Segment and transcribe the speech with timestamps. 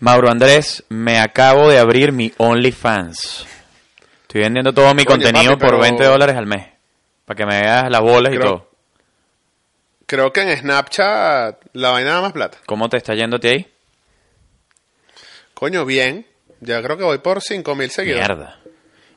[0.00, 3.46] Mauro Andrés, me acabo de abrir mi OnlyFans.
[4.22, 6.66] Estoy vendiendo todo mi contenido papi, por pero- 20 dólares al mes.
[7.24, 8.70] Para que me veas las bolas y todo.
[10.06, 12.58] Creo que en Snapchat la vaina da más plata.
[12.66, 13.66] ¿Cómo te está yéndote ahí?
[15.54, 16.26] Coño, bien.
[16.60, 18.28] Ya creo que voy por 5000 seguidores.
[18.28, 18.60] Mierda.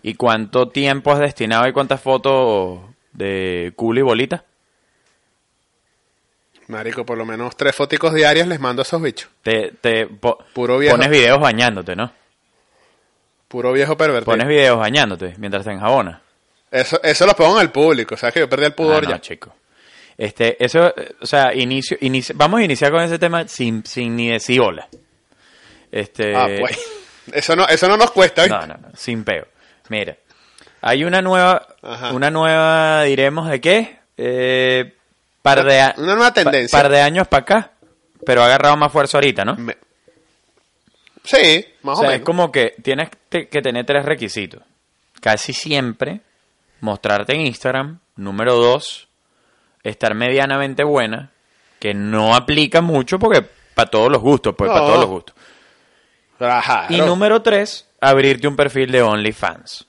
[0.01, 2.79] ¿Y cuánto tiempo has destinado y cuántas fotos
[3.11, 4.45] de culo y bolita?
[6.69, 9.29] Marico, por lo menos tres foticos diarias les mando a esos bichos.
[9.43, 10.07] Te, te
[10.53, 10.95] Puro viejo.
[10.95, 12.11] pones videos bañándote, ¿no?
[13.47, 14.31] Puro viejo pervertido.
[14.31, 16.21] Pones videos bañándote mientras te enjabonas.
[16.69, 18.15] Eso, eso lo pongo al público.
[18.15, 19.19] ¿Sabes que yo perdí el pudor Ah, no, ya?
[19.21, 19.55] chico.
[20.15, 24.29] Este, eso, o sea, inicio, inicio- vamos a iniciar con ese tema sin, sin ni
[24.29, 24.87] decir hola.
[25.91, 26.77] Este, Ah, pues.
[27.31, 28.57] Eso no, eso no nos cuesta, ¿viste?
[28.57, 29.47] no, no, no, sin peo.
[29.89, 30.17] Mira,
[30.81, 32.11] hay una nueva, Ajá.
[32.11, 33.99] una nueva, diremos, ¿de qué?
[34.17, 34.93] Eh,
[35.55, 36.77] par de, a- Una nueva tendencia.
[36.77, 37.71] par de años para acá,
[38.25, 39.55] pero ha agarrado más fuerza ahorita, ¿no?
[39.55, 39.77] Me-
[41.23, 42.15] Sí, más o menos.
[42.17, 44.63] es como que tienes que tener tres requisitos.
[45.21, 46.21] Casi siempre
[46.79, 47.99] mostrarte en Instagram.
[48.15, 49.07] Número dos,
[49.83, 51.31] estar medianamente buena,
[51.79, 53.41] que no aplica mucho porque
[53.73, 55.35] para todos los gustos, pues para todos los gustos.
[56.39, 59.85] Ajá, Y número tres, abrirte un perfil de OnlyFans,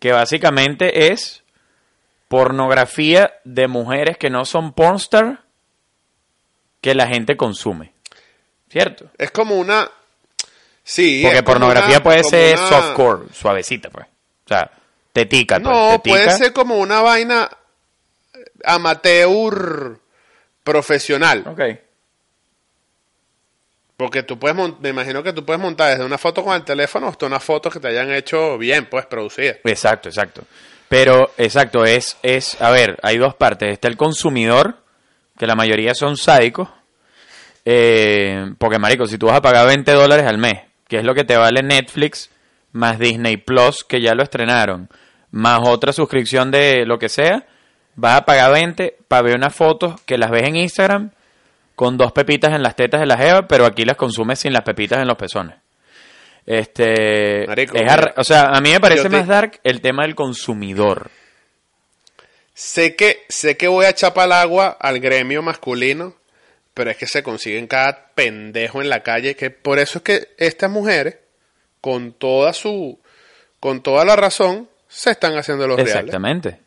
[0.00, 1.43] que básicamente es
[2.28, 5.42] pornografía de mujeres que no son pornstar
[6.80, 7.92] que la gente consume.
[8.68, 9.10] ¿Cierto?
[9.18, 9.88] Es como una...
[10.82, 11.22] Sí.
[11.24, 14.06] Porque pornografía una- puede ser una- softcore, suavecita, pues.
[14.06, 14.70] O sea,
[15.12, 16.02] tetica, pues, No, tetica.
[16.16, 17.48] puede ser como una vaina
[18.64, 19.98] amateur
[20.62, 21.44] profesional.
[21.46, 21.60] Ok.
[23.96, 27.06] Porque tú puedes, me imagino que tú puedes montar desde una foto con el teléfono
[27.08, 29.54] hasta una foto que te hayan hecho bien, pues, producida.
[29.64, 30.42] Exacto, exacto.
[30.88, 33.72] Pero, exacto, es, es, a ver, hay dos partes.
[33.72, 34.78] Está el consumidor,
[35.38, 36.68] que la mayoría son sádicos.
[37.64, 41.14] Eh, porque, marico, si tú vas a pagar 20 dólares al mes, que es lo
[41.14, 42.30] que te vale Netflix,
[42.72, 44.88] más Disney Plus, que ya lo estrenaron,
[45.30, 47.46] más otra suscripción de lo que sea,
[47.96, 51.10] vas a pagar 20 para ver unas fotos que las ves en Instagram
[51.74, 54.62] con dos pepitas en las tetas de la jeva, pero aquí las consumes sin las
[54.62, 55.56] pepitas en los pezones.
[56.46, 60.02] Este, Marico, es ar- o sea, a mí me parece te- más dark el tema
[60.02, 61.10] del consumidor.
[62.54, 66.14] Sé que, sé que voy a chapar el agua al gremio masculino,
[66.72, 70.28] pero es que se consiguen cada pendejo en la calle, que por eso es que
[70.38, 71.16] estas mujeres,
[71.80, 72.98] con toda su,
[73.58, 75.94] con toda la razón, se están haciendo los reales.
[75.96, 76.60] Exactamente.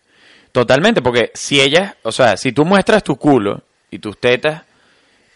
[0.52, 3.62] Totalmente, porque si ellas, o sea, si tú muestras tu culo
[3.92, 4.64] y tus tetas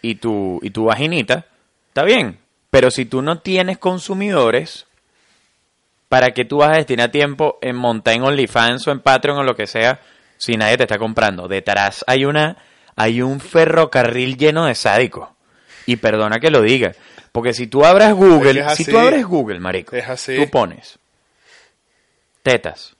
[0.02, 1.46] y tu, y tu vaginita,
[1.90, 2.40] está bien.
[2.72, 4.88] Pero si tú no tienes consumidores,
[6.10, 9.44] ¿para qué tú vas a destinar tiempo en montar en OnlyFans o en Patreon o
[9.44, 10.00] lo que sea
[10.38, 11.48] si nadie te está comprando?
[11.48, 12.58] Detrás hay una,
[12.96, 15.30] hay un ferrocarril lleno de sádicos.
[15.86, 16.94] Y perdona que lo diga.
[17.32, 19.96] Porque si tú abras Google, si tú abres Google, marico,
[20.36, 20.98] tú pones
[22.44, 22.96] tetas,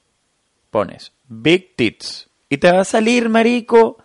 [0.70, 3.98] pones big tits y te va a salir, marico,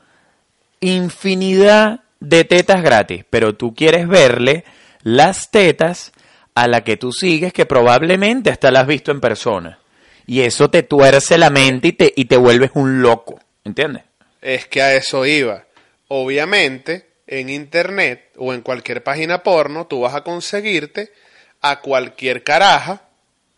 [0.80, 4.64] infinidad de tetas gratis, pero tú quieres verle
[5.08, 6.12] las tetas
[6.54, 9.80] a la que tú sigues que probablemente hasta la has visto en persona.
[10.26, 14.04] Y eso te tuerce la mente y te, y te vuelves un loco, ¿entiendes?
[14.42, 15.64] Es que a eso iba.
[16.10, 21.14] Obviamente, en internet o en cualquier página porno, tú vas a conseguirte
[21.62, 23.04] a cualquier caraja,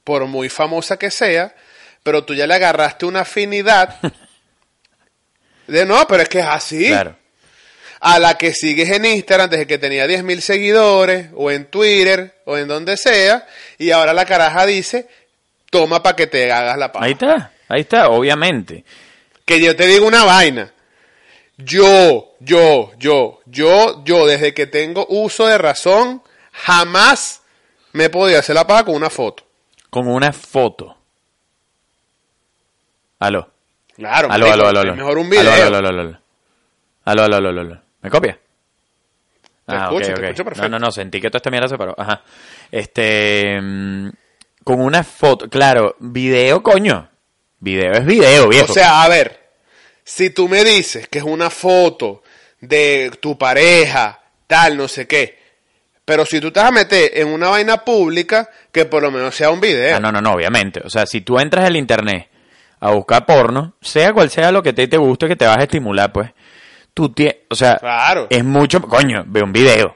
[0.04, 1.56] por muy famosa que sea,
[2.04, 3.98] pero tú ya le agarraste una afinidad
[5.68, 6.88] de no, pero es que es así.
[6.90, 7.19] Claro.
[8.02, 12.58] A la que sigues en Instagram desde que tenía 10.000 seguidores, o en Twitter, o
[12.58, 13.46] en donde sea,
[13.78, 15.08] y ahora la caraja dice,
[15.70, 17.06] toma para que te hagas la paja.
[17.06, 18.86] Ahí está, ahí está, obviamente.
[19.46, 20.72] Que yo te digo una vaina.
[21.58, 26.22] Yo, yo, yo, yo, yo, desde que tengo uso de razón,
[26.54, 27.42] jamás
[27.92, 29.44] me he podido hacer la paja con una foto.
[29.90, 30.96] Con una foto.
[33.20, 33.50] Aló.
[33.96, 34.96] Claro, Aló, aló, aló, aló.
[34.96, 35.52] mejor un video.
[35.52, 36.20] Aló, aló, aló, aló, aló.
[37.04, 37.82] Aló, aló, aló, aló, aló.
[38.02, 38.38] ¿Me copia?
[39.68, 40.70] Ah, escucho, te escucho No, perfecto.
[40.70, 41.94] no, no, sentí que toda esta mierda se paró.
[41.98, 42.22] Ajá.
[42.72, 43.60] Este.
[43.62, 44.10] mm,
[44.64, 45.50] con una foto.
[45.50, 47.10] Claro, video, coño.
[47.60, 48.72] Video es video, viejo.
[48.72, 49.40] O sea, a ver,
[50.04, 52.24] si tú me dices que es una foto
[52.62, 55.38] de tu pareja, tal, no sé qué,
[56.06, 59.36] pero si tú te vas a meter en una vaina pública, que por lo menos
[59.36, 59.98] sea un video.
[59.98, 60.82] Ah, no, no, no, obviamente.
[60.84, 62.28] O sea, si tú entras al internet
[62.80, 65.64] a buscar porno, sea cual sea lo que te, te guste, que te vas a
[65.64, 66.32] estimular, pues.
[67.00, 67.38] Tú tienes.
[67.50, 68.28] O sea, Claro.
[68.30, 68.82] es mucho.
[68.82, 69.96] Coño, ve un video.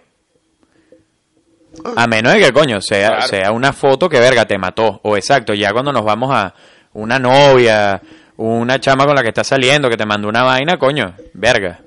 [1.97, 3.27] A menos de que, coño, sea, Claro.
[3.27, 5.01] sea una foto que, verga, te mató.
[5.03, 6.53] O exacto, ya cuando nos vamos a
[6.93, 8.01] una novia,
[8.37, 11.81] una chama con la que estás saliendo, que te mandó una vaina, coño, verga.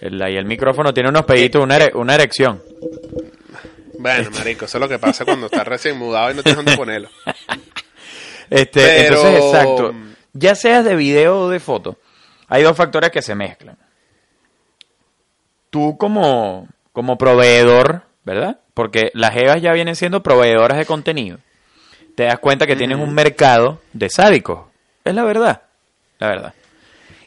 [0.00, 2.60] El, ahí el micrófono tiene unos peditos, una, ere- una erección.
[4.00, 6.76] Bueno, marico, eso es lo que pasa cuando estás recién mudado y no tienes dónde
[6.76, 7.08] ponerlo.
[8.50, 9.94] Este, Pero- Entonces, exacto.
[10.32, 11.98] Ya seas de video o de foto,
[12.48, 13.78] hay dos factores que se mezclan.
[15.76, 18.60] Tú como, como proveedor, ¿verdad?
[18.72, 21.36] Porque las EVAs ya vienen siendo proveedoras de contenido.
[22.14, 24.60] Te das cuenta que tienes un mercado de sádicos.
[25.04, 25.60] Es la verdad.
[26.18, 26.54] La verdad.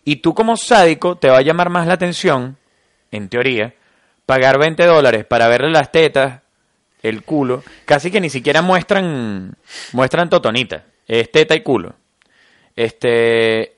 [0.04, 2.58] Y tú como sádico te va a llamar más la atención,
[3.12, 3.76] en teoría,
[4.26, 6.42] pagar 20 dólares para verle las tetas,
[7.04, 9.54] el culo, casi que ni siquiera muestran
[9.92, 11.94] muestran totonita, es teta y culo.
[12.76, 13.76] Este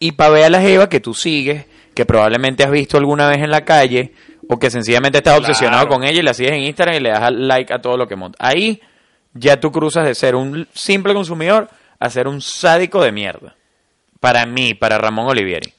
[0.00, 3.38] y para ver a la jeva que tú sigues, que probablemente has visto alguna vez
[3.38, 4.12] en la calle
[4.48, 5.48] o que sencillamente estás Claro.
[5.50, 7.96] obsesionado con ella y la sigues en Instagram y le das al like a todo
[7.96, 8.36] lo que monta.
[8.40, 8.80] Ahí
[9.32, 11.68] ya tú cruzas de ser un simple consumidor
[11.98, 13.56] a ser un sádico de mierda.
[14.20, 15.72] Para mí, para Ramón Olivieri.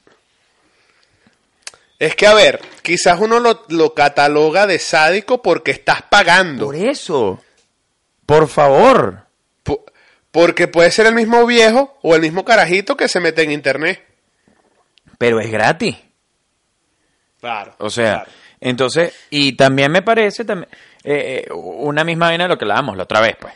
[1.98, 6.66] Es que, a ver, quizás uno lo, lo cataloga de sádico porque estás pagando.
[6.66, 7.42] Por eso.
[8.26, 9.26] Por favor.
[9.62, 9.84] Po-
[10.30, 14.02] Porque puede ser el mismo viejo o el mismo carajito que se mete en internet.
[15.16, 15.96] Pero es gratis.
[17.40, 17.74] Claro.
[17.78, 18.24] O sea,
[18.60, 20.68] entonces, y también me parece también
[21.04, 23.54] eh, eh, una misma vaina de lo que hablábamos la otra vez, pues.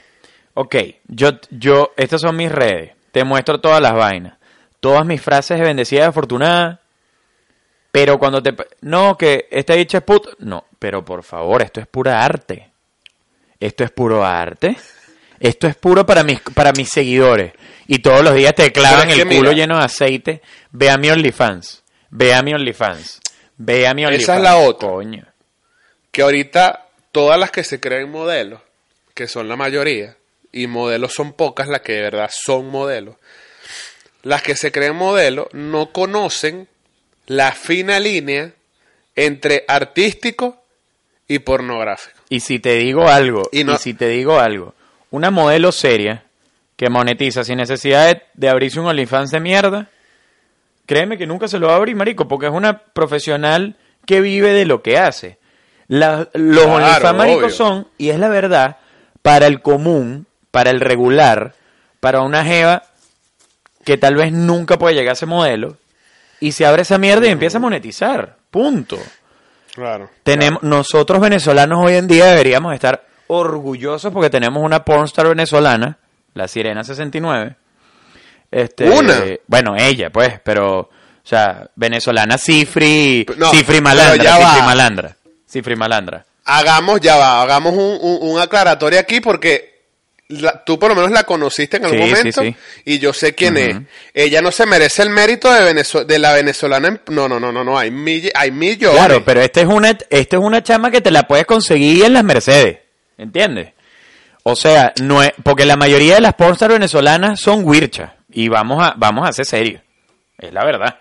[0.54, 4.38] Ok, yo, yo, estas son mis redes, te muestro todas las vainas,
[4.80, 6.80] todas mis frases de bendecida y afortunada,
[7.92, 8.54] pero cuando te...
[8.82, 10.38] No, que esta dicha es put...
[10.38, 12.70] No, pero por favor, esto es pura arte.
[13.58, 14.76] Esto es puro arte.
[15.40, 17.52] Esto es puro para mis, para mis seguidores.
[17.86, 19.52] Y todos los días te clavan el culo mira.
[19.52, 20.42] lleno de aceite.
[20.70, 21.82] Ve a mi OnlyFans.
[22.10, 23.19] Ve a mi OnlyFans.
[23.62, 24.22] Ve a mi OnlyFans.
[24.22, 24.88] Esa es la otra.
[24.88, 25.26] Coño.
[26.10, 28.62] Que ahorita todas las que se creen modelos,
[29.12, 30.16] que son la mayoría,
[30.50, 33.16] y modelos son pocas las que de verdad son modelos,
[34.22, 36.68] las que se creen modelos no conocen
[37.26, 38.50] la fina línea
[39.14, 40.64] entre artístico
[41.28, 42.18] y pornográfico.
[42.30, 44.74] Y si te digo algo, y, si te digo algo,
[45.10, 46.24] una modelo seria
[46.76, 49.90] que monetiza sin necesidad de, de abrirse un OnlyFans de mierda,
[50.90, 53.76] créeme que nunca se lo va a abrir, marico, porque es una profesional
[54.06, 55.38] que vive de lo que hace.
[55.86, 58.78] La- los Claro, OnlyFans, marico, son, y es la verdad,
[59.22, 61.54] para el común, para el regular,
[62.00, 62.82] para una jeva
[63.84, 65.76] que tal vez nunca puede llegar a ese modelo,
[66.40, 68.36] y se abre esa mierda y empieza a monetizar.
[68.50, 68.98] Punto.
[69.76, 70.10] Claro.
[70.24, 75.98] Tenemos, nosotros venezolanos hoy en día deberíamos estar orgullosos porque tenemos una pornstar venezolana,
[76.34, 77.54] la Sirena 69.
[78.50, 79.22] Este, ¿Una?
[79.46, 80.90] Bueno, ella, pues, pero, o
[81.22, 85.16] sea, venezolana cifri, No, cifri malandra, cifri malandra,
[85.48, 86.24] cifri malandra.
[86.44, 89.70] Hagamos, ya va, hagamos un, un, un aclaratorio aquí porque
[90.28, 92.56] la- tú por lo menos la conociste en algún Sí, momento sí.
[92.84, 93.76] y yo sé quién es.
[94.14, 95.72] Ella no se merece el mérito de,
[96.06, 96.88] de la venezolana.
[96.88, 98.98] en- no, no, no, no, no, hay, mill- hay millones.
[98.98, 102.14] Claro, pero esta es una, esta es una chama que te la puedes conseguir en
[102.14, 102.78] las Mercedes,
[103.16, 103.74] ¿entiendes?
[104.42, 108.82] O sea, no es, porque la mayoría de las pornstar venezolanas son wirchas y vamos
[108.82, 109.82] a, vamos a ser serios,
[110.38, 110.98] es la verdad.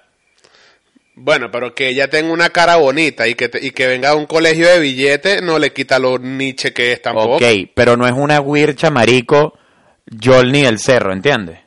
[1.15, 4.15] Bueno, pero que ella tenga una cara bonita y que, te- y que venga a
[4.15, 7.35] un colegio de billetes no le quita lo niche que es tampoco.
[7.35, 7.43] Ok,
[7.73, 9.57] pero no es una wircha marico
[10.23, 11.59] Jolny del Cerro, ¿entiendes?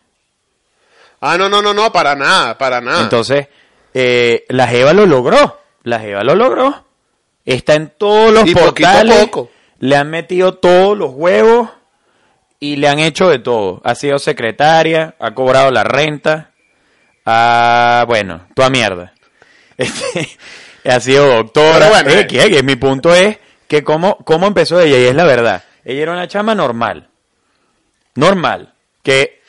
[1.21, 3.03] Ah, no, no, no, no, para nada, para nada.
[3.03, 3.47] Entonces,
[3.95, 5.61] eh, la Jeva lo logró.
[5.85, 6.85] La Jeva lo logró.
[7.45, 9.27] Está en todos los Y portales.
[9.27, 9.51] poco.
[9.81, 11.69] Le han metido todos los huevos
[12.63, 13.81] y le han hecho de todo.
[13.83, 16.53] Ha sido secretaria, ha cobrado la renta.
[17.27, 19.13] Ah, bueno, toda mierda.
[19.77, 20.29] Este,
[20.89, 21.89] ha sido doctora.
[21.89, 22.63] Bueno, Eh, eh.
[22.63, 23.37] mi punto es
[23.67, 25.65] que cómo, cómo empezó ella, y es la verdad.
[25.85, 27.09] Ella era una chama normal.
[28.15, 28.73] Normal.
[29.03, 29.41] Que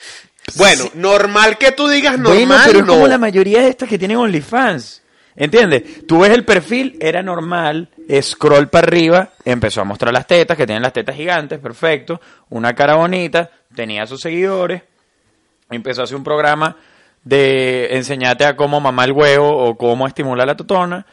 [0.56, 2.94] bueno, normal que tú digas normal, bueno, pero es no.
[2.94, 5.03] como la mayoría de estas que tienen OnlyFans.
[5.36, 6.06] ¿Entiendes?
[6.08, 7.90] Tú ves el perfil, era normal,
[8.22, 12.74] scroll para arriba, empezó a mostrar las tetas, que tienen las tetas gigantes, perfecto, una
[12.74, 14.84] cara bonita, tenía sus seguidores,
[15.70, 16.78] empezó a hacer un programa
[17.24, 21.06] de enseñarte a cómo mamar el huevo o cómo estimular la totona,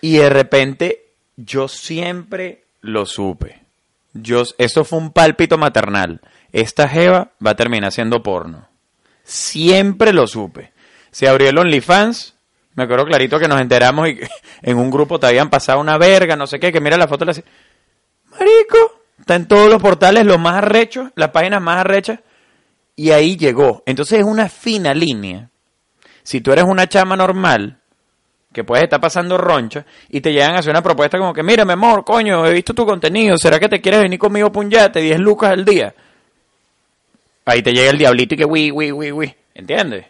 [0.00, 1.06] y de repente
[1.36, 3.62] yo siempre lo supe.
[4.14, 6.20] Yo, eso fue un pálpito maternal.
[6.52, 8.68] Esta jeva va a terminar siendo porno.
[9.24, 10.72] Siempre lo supe.
[11.10, 12.31] Se abrió el OnlyFans.
[12.74, 14.20] Me acuerdo clarito que nos enteramos y
[14.62, 17.24] en un grupo te habían pasado una verga, no sé qué, que mira la foto
[17.24, 17.50] y le decía,
[18.30, 22.20] Marico, está en todos los portales, los más arrechos, las páginas más arrechas.
[22.96, 23.82] Y ahí llegó.
[23.86, 25.50] Entonces es una fina línea.
[26.22, 27.78] Si tú eres una chama normal,
[28.52, 31.64] que puedes estar pasando roncha, y te llegan a hacer una propuesta como que, mira,
[31.64, 35.18] mi amor, coño, he visto tu contenido, ¿será que te quieres venir conmigo puñate 10
[35.20, 35.94] lucas al día?
[37.44, 40.06] Ahí te llega el diablito y que, wi, wi, wi, wi, ¿entiendes?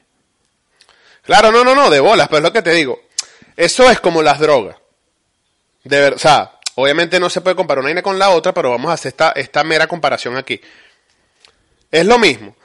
[1.22, 3.00] Claro, no, no, no, de bolas, pero es lo que te digo.
[3.56, 4.76] Eso es como las drogas.
[5.84, 8.70] De ver, o sea, obviamente no se puede comparar una vaina con la otra, pero
[8.70, 10.60] vamos a hacer esta, esta mera comparación aquí.
[11.90, 12.56] Es lo mismo.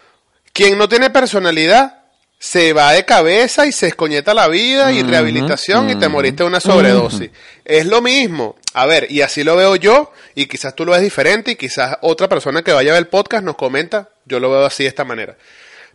[0.54, 1.98] Quien no tiene personalidad
[2.40, 6.50] se va de cabeza y se escoñeta la vida y rehabilitación y te moriste de
[6.50, 7.32] una sobredosis.
[7.66, 8.56] Es lo mismo.
[8.74, 11.98] A ver, y así lo veo yo, y quizás tú lo ves diferente, y quizás
[12.02, 14.90] otra persona que vaya a ver el podcast nos comenta, yo lo veo así de
[14.90, 15.36] esta manera.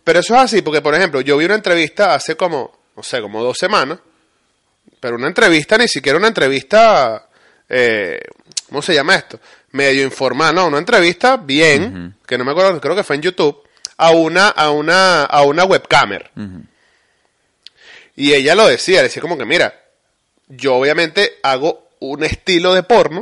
[0.03, 3.21] Pero eso es así, porque por ejemplo, yo vi una entrevista hace como, no sé,
[3.21, 3.99] como dos semanas,
[4.99, 7.27] pero una entrevista, ni siquiera una entrevista,
[7.69, 8.19] eh,
[8.69, 9.39] ¿cómo se llama esto?
[9.71, 13.57] Medio informal, no, una entrevista bien, que no me acuerdo, creo que fue en YouTube,
[13.97, 16.31] a una, a una, a una webcamer.
[18.15, 19.73] Y ella lo decía, decía como que, mira,
[20.47, 23.21] yo obviamente hago un estilo de porno,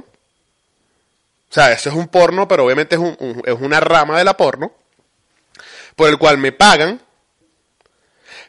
[1.50, 4.24] o sea, eso es un porno, pero obviamente es, un- un- es una rama de
[4.24, 4.74] la porno,
[6.02, 7.00] por el cual me pagan,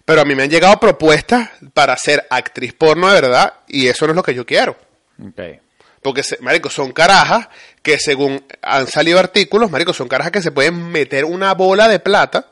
[0.06, 4.06] pero a mí me han llegado propuestas para ser actriz porno de verdad, y eso
[4.06, 4.74] no es lo que yo quiero.
[5.22, 5.60] Ok.
[6.00, 7.48] Porque, marico, son carajas
[7.82, 11.98] que según han salido artículos, marico, son carajas que se pueden meter una bola de
[11.98, 12.46] plata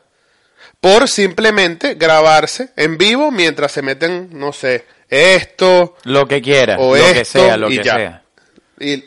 [0.83, 6.95] por simplemente grabarse en vivo mientras se meten, no sé, esto Lo que quiera, o
[6.95, 7.95] lo que esto sea, lo y que ya.
[7.97, 8.23] sea.
[8.81, 9.03] Y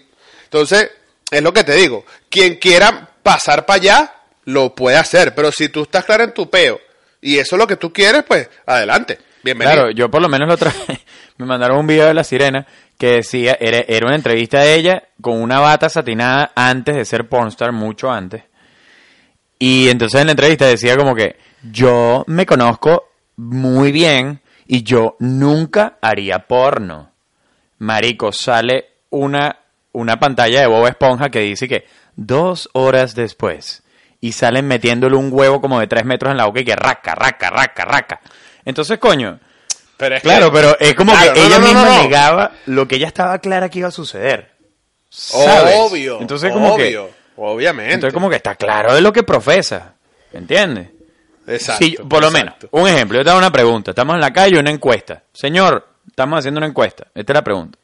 [0.46, 0.90] entonces,
[1.30, 4.14] es lo que te digo, quien quiera pasar para allá,
[4.46, 6.80] lo puede hacer, pero si tú estás claro en tu peo
[7.22, 9.76] y eso es lo que tú quieres, pues adelante, bienvenido.
[9.76, 11.00] Claro, yo por lo menos lo traje.
[11.38, 15.04] Me mandaron un video de la sirena que decía, era, era una entrevista de ella
[15.22, 18.44] con una bata satinada antes de ser pornstar, mucho antes.
[19.58, 21.38] Y entonces en la entrevista decía como que
[21.72, 27.12] yo me conozco muy bien y yo nunca haría porno.
[27.80, 29.60] Marico, sale una,
[29.94, 33.83] una pantalla de Bob Esponja que dice que dos horas después
[34.24, 37.14] y salen metiéndole un huevo como de tres metros en la boca y que raca,
[37.14, 38.22] raca, raca, raca.
[38.64, 39.38] Entonces, coño,
[39.98, 42.52] pero es que- claro, pero es como Claro, que no, ella no, no, misma negaba
[42.68, 44.52] lo que ella estaba clara que iba a suceder.
[45.10, 45.76] ¿Sabes?
[45.78, 47.96] Obvio, Entonces, como que, obvio, obviamente.
[47.96, 49.94] entonces como que está claro de lo que profesa.
[50.32, 50.88] ¿Entiendes?
[51.46, 52.54] Exacto, por lo menos.
[52.72, 53.92] Un ejemplo, yo te hago una pregunta.
[53.92, 55.22] Estamos en la calle, una encuesta.
[55.34, 57.08] Señor, estamos haciendo una encuesta.
[57.14, 57.78] Esta es la pregunta.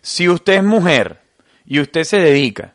[0.00, 1.20] Si usted es mujer
[1.66, 2.72] y usted se dedica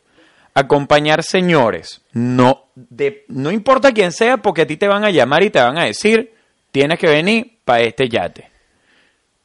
[0.54, 5.44] acompañar señores, no, de, no importa quién sea, porque a ti te van a llamar
[5.44, 6.34] y te van a decir,
[6.72, 8.52] tienes que venir para este yate.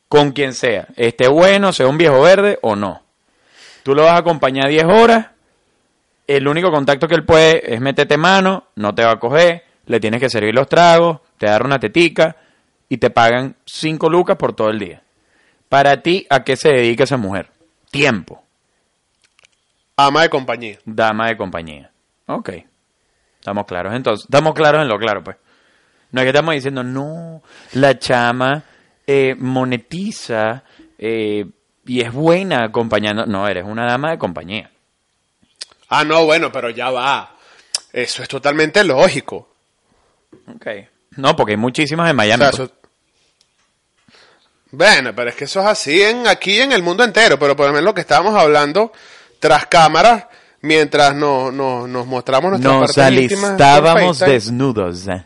[0.08, 0.88] Con quien sea.
[0.96, 3.02] Esté bueno, sea un viejo verde o no.
[3.82, 5.26] Tú lo vas a acompañar 10 horas
[6.28, 9.98] el único contacto que él puede es meterte mano, no te va a coger, le
[9.98, 12.36] tienes que servir los tragos, te dar una tetica
[12.88, 15.02] y te pagan 5 lucas por todo el día.
[15.70, 17.50] Para ti, ¿a qué se dedica esa mujer?
[17.90, 18.44] Tiempo,
[20.00, 20.78] Ama de compañía.
[20.85, 21.90] dama de compañía.
[22.26, 22.50] Ok.
[23.40, 24.25] Estamos claros entonces.
[24.26, 25.37] Estamos claros en lo claro, pues.
[26.12, 28.62] No es que estamos diciendo, no, la chama
[29.07, 30.62] eh, monetiza
[30.99, 31.45] eh,
[31.85, 33.26] y es buena acompañando.
[33.26, 34.71] No, eres una dama de compañía.
[35.88, 37.35] Ah, no, bueno, pero ya va.
[37.93, 39.49] Eso es totalmente lógico.
[40.55, 40.67] Ok.
[41.17, 42.43] No, porque hay muchísimas en O Miami.
[42.45, 42.61] sea, pues.
[42.71, 42.75] eso-
[44.71, 47.67] Bueno, pero es que eso es así en aquí en el mundo entero, pero por
[47.67, 48.93] lo menos lo que estábamos hablando
[49.38, 50.26] tras cámaras,
[50.61, 53.57] mientras nos, nos, nos mostramos nuestras Nos partes íntimas
[54.16, 54.33] FaceTime.
[54.33, 55.07] desnudos.
[55.09, 55.25] eh.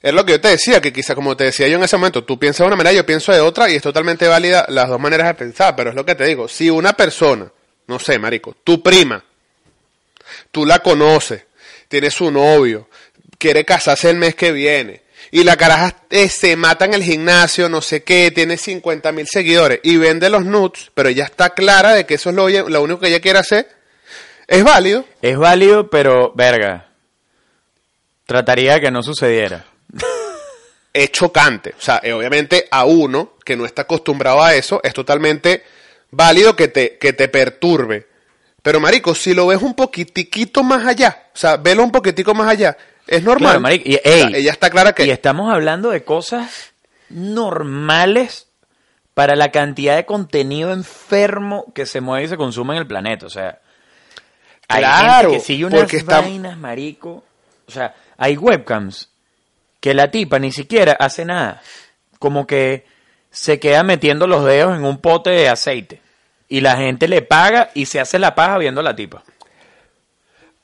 [0.00, 2.22] Es lo que yo te decía, que quizá como te decía yo en ese momento,
[2.24, 5.00] tú piensas de una manera, yo pienso de otra, y es totalmente válida las dos
[5.00, 7.50] maneras de pensar, pero es lo que te digo, si una persona,
[7.88, 9.24] no sé, marico, tu prima,
[10.52, 11.44] tú la conoces,
[11.88, 12.88] tiene su novio,
[13.38, 17.68] quiere casarse el mes que viene, y la caraja eh, se mata en el gimnasio,
[17.68, 21.92] no sé qué, tiene 50 mil seguidores, y vende los nudes, pero ella está clara
[21.92, 23.68] de que eso es lo, lo único que ella quiere hacer,
[24.46, 25.04] es válido.
[25.20, 26.88] Es válido, pero, verga,
[28.24, 29.66] trataría de que no sucediera.
[30.92, 31.74] es chocante.
[31.78, 35.64] O sea, eh, obviamente a uno que no está acostumbrado a eso, es totalmente
[36.10, 38.06] válido que te, que te perturbe.
[38.62, 42.48] Pero, marico, si lo ves un poquitiquito más allá, o sea, velo un poquitico más
[42.48, 42.76] allá,
[43.08, 43.58] es normal.
[43.60, 45.04] Claro, y, O sea, ey, ella está clara que...
[45.06, 46.72] y estamos hablando de cosas
[47.10, 48.46] normales
[49.14, 53.26] para la cantidad de contenido enfermo que se mueve y se consume en el planeta.
[53.26, 53.58] O sea,
[54.68, 57.24] hay Claro, gente que sigue unas está- vainas, marico.
[57.66, 59.08] O sea, hay webcams
[59.80, 61.62] que la tipa ni siquiera hace nada.
[62.18, 62.86] Como que
[63.30, 66.00] se queda metiendo los dedos en un pote de aceite.
[66.48, 69.22] Y la gente le paga y se hace la paja viendo a la tipa.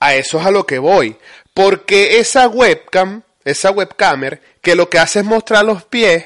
[0.01, 1.17] A eso es a lo que voy.
[1.55, 6.25] Porque esa webcam, esa webcamer, que lo que hace es mostrar los pies,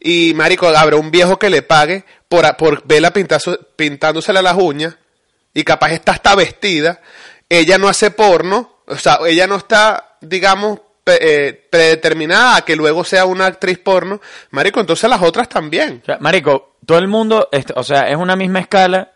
[0.00, 4.96] y marico, habrá un viejo que le pague por, por verla pintándosela las uñas,
[5.52, 7.00] y capaz está hasta vestida,
[7.48, 13.02] ella no hace porno, o sea, ella no está, digamos, eh, predeterminada a que luego
[13.04, 16.00] sea una actriz porno, marico, entonces las otras también.
[16.20, 19.10] Marico, todo el mundo, est- o sea, es una misma escala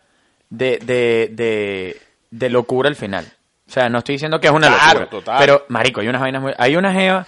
[0.49, 3.31] de, de, de locura al final.
[3.67, 5.09] O sea, no estoy diciendo que es una Claro, locura.
[5.19, 5.37] total.
[5.39, 6.53] Pero, marico, hay unas vainas muy...
[6.57, 7.25] Hay una jeva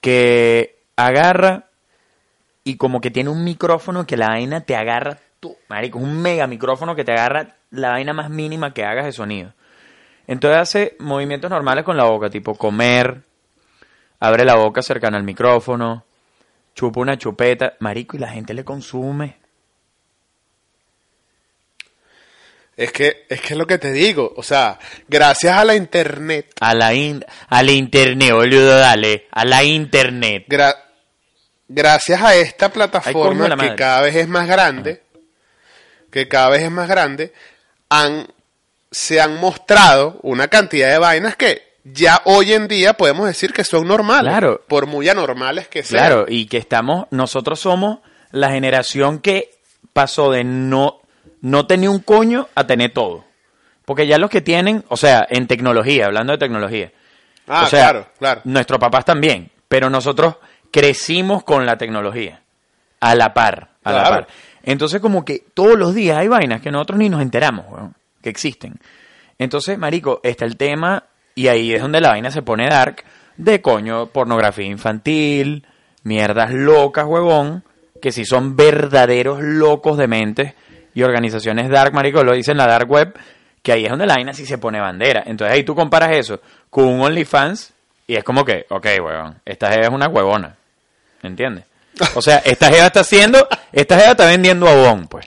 [0.00, 1.64] que agarra
[2.64, 5.56] y como que tiene un micrófono que la vaina te agarra tú.
[5.68, 9.12] Marico, es un mega micrófono que te agarra la vaina más mínima que hagas de
[9.12, 9.54] sonido.
[10.26, 13.22] Entonces hace movimientos normales con la boca, tipo comer,
[14.20, 16.04] abre la boca cercana al micrófono,
[16.74, 19.39] chupa una chupeta, marico, y la gente le consume.
[22.80, 24.32] Es que, es que es lo que te digo.
[24.36, 29.44] O sea, gracias a la internet, A la, in- a la internet, boludo, dale, a
[29.44, 30.44] la internet.
[30.48, 30.76] gra-
[31.68, 33.76] gracias a esta plataforma la que madre.
[33.76, 35.02] cada vez es más grande,
[36.10, 37.32] que cada vez es más grande,
[37.88, 38.26] han,
[38.90, 43.64] se han mostrado una cantidad de vainas que ya hoy en día podemos decir que
[43.64, 44.30] son normales.
[44.32, 44.62] Claro.
[44.68, 46.06] Por muy anormales que sean.
[46.06, 47.98] Claro, y que estamos, nosotros somos
[48.32, 49.50] la generación que
[49.92, 50.99] pasó de no,
[51.40, 53.24] no tener un coño a tener todo.
[53.84, 56.92] Porque ya los que tienen, o sea, en tecnología, hablando de tecnología.
[57.48, 58.40] Ah, o sea, claro, claro.
[58.44, 60.36] Nuestros papás también, pero nosotros
[60.70, 62.42] crecimos con la tecnología.
[63.00, 64.26] A la par, a la par.
[64.62, 68.28] Entonces, como que todos los días hay vainas que nosotros ni nos enteramos, weón, que
[68.28, 68.78] existen.
[69.38, 71.04] Entonces, marico, está el tema,
[71.34, 73.04] y ahí es donde la vaina se pone dark,
[73.38, 75.66] de coño, pornografía infantil,
[76.02, 77.64] mierdas locas, huevón,
[78.02, 80.54] que si son verdaderos locos de mente,
[80.94, 83.18] y organizaciones dark, marico, lo dicen la dark web,
[83.62, 85.22] que ahí es donde la vaina sí se pone bandera.
[85.26, 87.72] Entonces ahí tú comparas eso con un OnlyFans,
[88.06, 90.56] y es como que, ok, huevón, esta jeva es una huevona,
[91.22, 91.64] ¿entiendes?
[92.14, 95.26] O sea, esta jeva está haciendo, esta jeva está vendiendo abón, pues.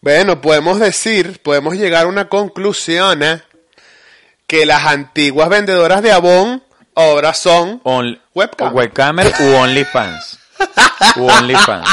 [0.00, 3.42] Bueno, podemos decir, podemos llegar a una conclusión ¿eh?
[4.46, 6.62] que las antiguas vendedoras de Avon
[6.94, 8.74] ahora son On- Webcam.
[8.74, 10.38] webcamer u OnlyFans.
[11.16, 11.88] u OnlyFans.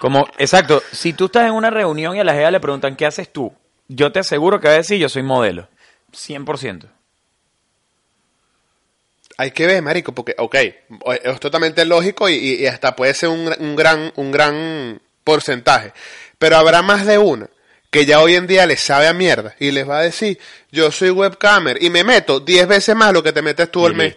[0.00, 3.06] Como, exacto, si tú estás en una reunión y a la jeva le preguntan, ¿qué
[3.06, 3.52] haces tú?
[3.88, 5.68] Yo te aseguro que va a decir, yo soy modelo.
[6.12, 6.86] 100%.
[9.38, 10.54] Hay que ver, marico, porque, ok,
[11.22, 15.92] es totalmente lógico y, hasta puede ser un, un gran, un gran porcentaje.
[16.38, 17.48] Pero habrá más de una
[17.90, 20.38] que ya hoy en día les sabe a mierda y les va a decir,
[20.70, 23.94] yo soy webcamer y me meto 10 veces más lo que te metes tú al
[23.94, 24.16] mes.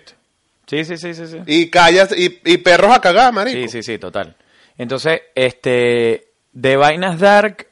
[0.66, 1.38] Sí, sí, sí, sí, sí.
[1.46, 3.60] Y callas, y, y perros a cagar, marico.
[3.60, 4.36] Sí, sí, sí, total.
[4.78, 7.68] Entonces, este, de vainas dark,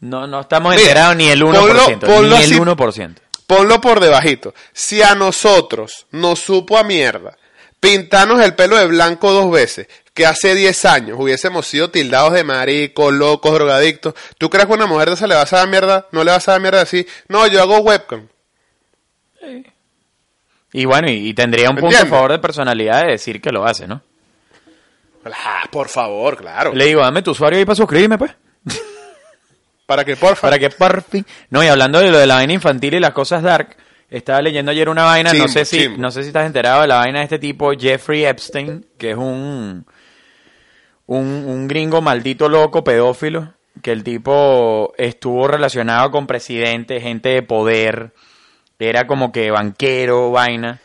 [0.00, 2.58] no, no estamos Mira, enterados ni el 1%, ponlo- ponlo ni el así.
[2.60, 3.14] 1%.
[3.46, 4.54] Ponlo por debajito.
[4.72, 7.36] Si a nosotros nos supo a mierda
[7.80, 12.44] pintarnos el pelo de blanco dos veces, que hace 10 años hubiésemos sido tildados de
[12.44, 15.68] maricos, locos, drogadictos, ¿tú crees que a una mujer de esa le vas a dar
[15.68, 16.06] mierda?
[16.12, 17.06] No le vas a dar mierda así.
[17.28, 18.28] No, yo hago webcam.
[20.72, 23.64] Y bueno, y, y tendría un punto a favor de personalidad de decir que lo
[23.66, 24.02] hace, ¿no?
[25.24, 26.72] Ah, por favor, claro.
[26.74, 28.32] Le digo, dame tu usuario ahí para suscribirme, pues.
[29.86, 30.40] Para que, porfa.
[30.40, 31.26] Para que por fin.
[31.50, 33.76] No, y hablando de lo de la vaina infantil y las cosas dark,
[34.08, 36.96] estaba leyendo ayer una vaina, no sé si, no sé si estás enterado de la
[36.96, 39.84] vaina de este tipo, Jeffrey Epstein, que es un,
[41.04, 47.42] un, un gringo maldito loco, pedófilo, que el tipo estuvo relacionado con presidentes, gente de
[47.42, 48.14] poder,
[48.78, 50.80] era como que banquero, vaina.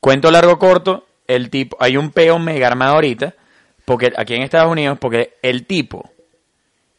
[0.00, 3.34] Cuento largo corto, el tipo, hay un peo mega armado ahorita,
[3.84, 6.10] porque aquí en Estados Unidos, porque el tipo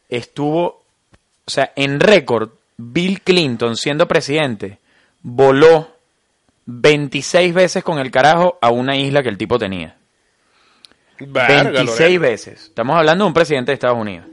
[0.08, 0.82] estuvo,
[1.46, 4.78] o sea, en récord, Bill Clinton siendo presidente,
[5.22, 5.88] voló
[6.66, 9.96] 26 veces con el carajo a una isla que el tipo tenía.
[11.18, 12.18] Verga, 26 Lorena.
[12.20, 12.64] veces.
[12.64, 14.26] Estamos hablando de un presidente de Estados Unidos.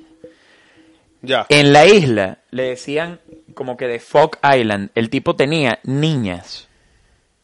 [1.22, 1.46] Ya.
[1.50, 3.20] En la isla le decían
[3.54, 6.68] como que de Fog Island, el tipo tenía niñas,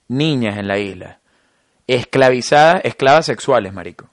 [0.08, 1.20] niñas en la isla,
[1.86, 4.10] esclavizadas, esclavas sexuales, marico.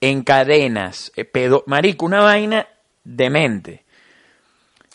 [0.00, 2.66] En cadenas, eh, pedo, marico, una vaina
[3.04, 3.84] demente.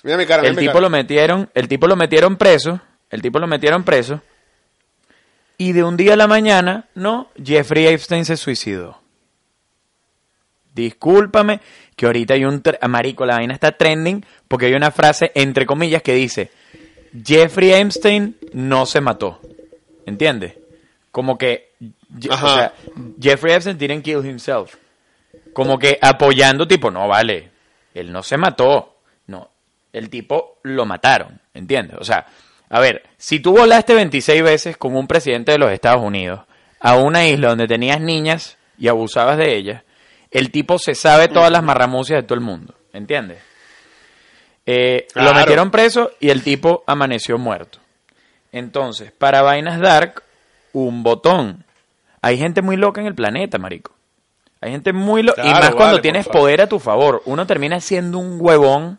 [0.04, 0.82] Mira mi cara, mira El mi tipo cara.
[0.82, 4.22] lo metieron, el tipo lo metieron preso, el tipo lo metieron preso.
[5.58, 9.00] Y de un día a la mañana, no, Jeffrey Epstein se suicidó.
[10.74, 11.60] Discúlpame
[11.96, 12.64] que ahorita hay un...
[12.90, 16.50] Marico, la vaina está trending porque hay una frase, entre comillas, que dice,
[17.24, 19.40] Jeffrey Epstein no se mató.
[20.06, 20.56] ¿Entiendes?
[21.12, 21.74] Como que...
[22.30, 22.74] O sea,
[23.22, 24.76] Jeffrey Epstein didn't kill himself.
[25.54, 27.52] Como que apoyando tipo, no, vale,
[27.94, 28.98] él no se mató.
[29.28, 29.50] No,
[29.92, 31.40] el tipo lo mataron.
[31.54, 31.98] ¿Entiendes?
[32.00, 32.26] O sea,
[32.70, 36.42] a ver, si tú volaste 26 veces con un presidente de los Estados Unidos
[36.80, 39.84] a una isla donde tenías niñas y abusabas de ellas,
[40.32, 43.38] el tipo se sabe todas las marramucias de todo el mundo, ¿entiendes?
[44.66, 47.80] Eh, Lo metieron preso y el tipo amaneció muerto.
[48.52, 50.24] Entonces, para vainas dark,
[50.74, 51.66] un botón.
[52.22, 53.93] Hay gente muy loca en el planeta, marico.
[54.64, 55.24] Hay gente muy...
[55.24, 55.32] Lo...
[55.34, 57.22] y Claro, más vale, cuando tienes poder a tu favor.
[57.26, 58.98] Uno termina siendo un huevón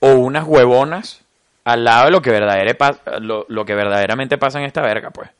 [0.00, 1.22] o unas huevonas
[1.64, 5.10] al lado de lo que, verdadere pa- lo, lo que verdaderamente pasa en esta verga,
[5.10, 5.30] pues.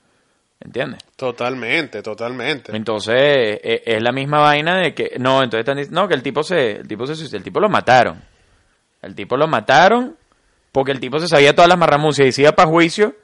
[0.61, 1.01] ¿Entiendes?
[1.17, 2.75] Totalmente, totalmente.
[2.77, 5.17] Entonces, e- es la misma vaina de que...
[5.19, 6.03] No, entonces están diciendo...
[6.03, 6.73] No, que el tipo se...
[6.81, 8.23] El tipo se suicidó, El tipo lo mataron.
[9.03, 10.17] El tipo lo mataron
[10.73, 13.15] porque el tipo se sabía todas las marramucias y si iba para juicio,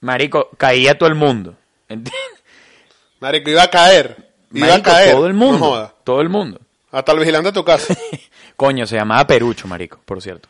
[0.00, 1.54] marico, caía todo el mundo.
[1.88, 2.42] ¿Entiendes?
[3.20, 4.27] Marico, iba a caer.
[4.52, 5.12] Iba Marico, a caer.
[5.14, 5.58] todo el No mundo.
[5.66, 5.94] joda.
[6.04, 6.60] todo el mundo.
[6.90, 7.94] Hasta el vigilante de tu casa.
[8.56, 10.48] Coño, se llamaba Perucho, marico, por cierto.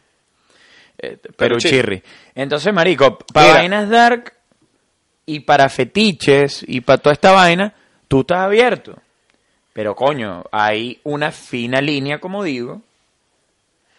[0.98, 2.02] Eh, Peruchirri.
[2.34, 4.32] Entonces, marico, para vainas dark
[5.26, 7.74] y para fetiches y para toda esta vaina,
[8.08, 8.96] tú estás abierto.
[9.72, 12.80] Pero, coño, hay una fina línea, como digo,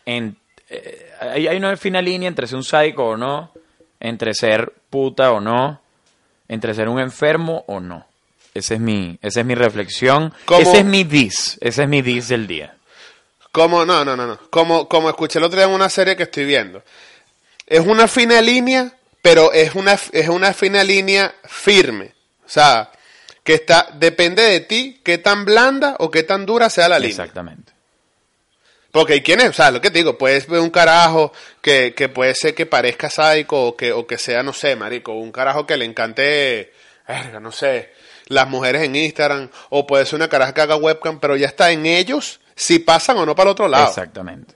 [0.06, 0.36] en,
[0.70, 3.52] eh, hay, hay una fina línea entre ser un sádico o no,
[4.00, 5.80] entre ser puta o no,
[6.48, 8.06] entre ser un enfermo o no.
[8.54, 10.34] Esa es mi, esa es mi reflexión.
[10.46, 10.62] ¿Cómo?
[10.62, 11.58] Ese es mi dis.
[11.62, 12.76] Ese es mi dis del día.
[13.52, 14.40] Como, no, no, no, no.
[14.50, 16.84] Como, como escuché el otro día en una serie que estoy viendo.
[17.66, 22.14] Es una fina línea, pero es una, es una fina línea firme.
[22.46, 22.92] O sea,
[23.44, 27.24] que está, depende de ti qué tan blanda o qué tan dura sea la línea.
[27.24, 27.74] Exactamente.
[28.92, 31.32] Porque hay quienes, o sea, lo que te digo, puedes ver un carajo
[31.62, 35.14] que, que puede ser que parezca sádico o que, o que sea, no sé, marico,
[35.14, 36.74] un carajo que le encante,
[37.08, 37.94] verga, no sé,
[38.30, 41.72] las mujeres en Instagram, o puede ser una caraja que haga webcam, pero ya está
[41.72, 43.88] en ellos si pasan o no para el otro lado.
[43.88, 44.56] Exactamente.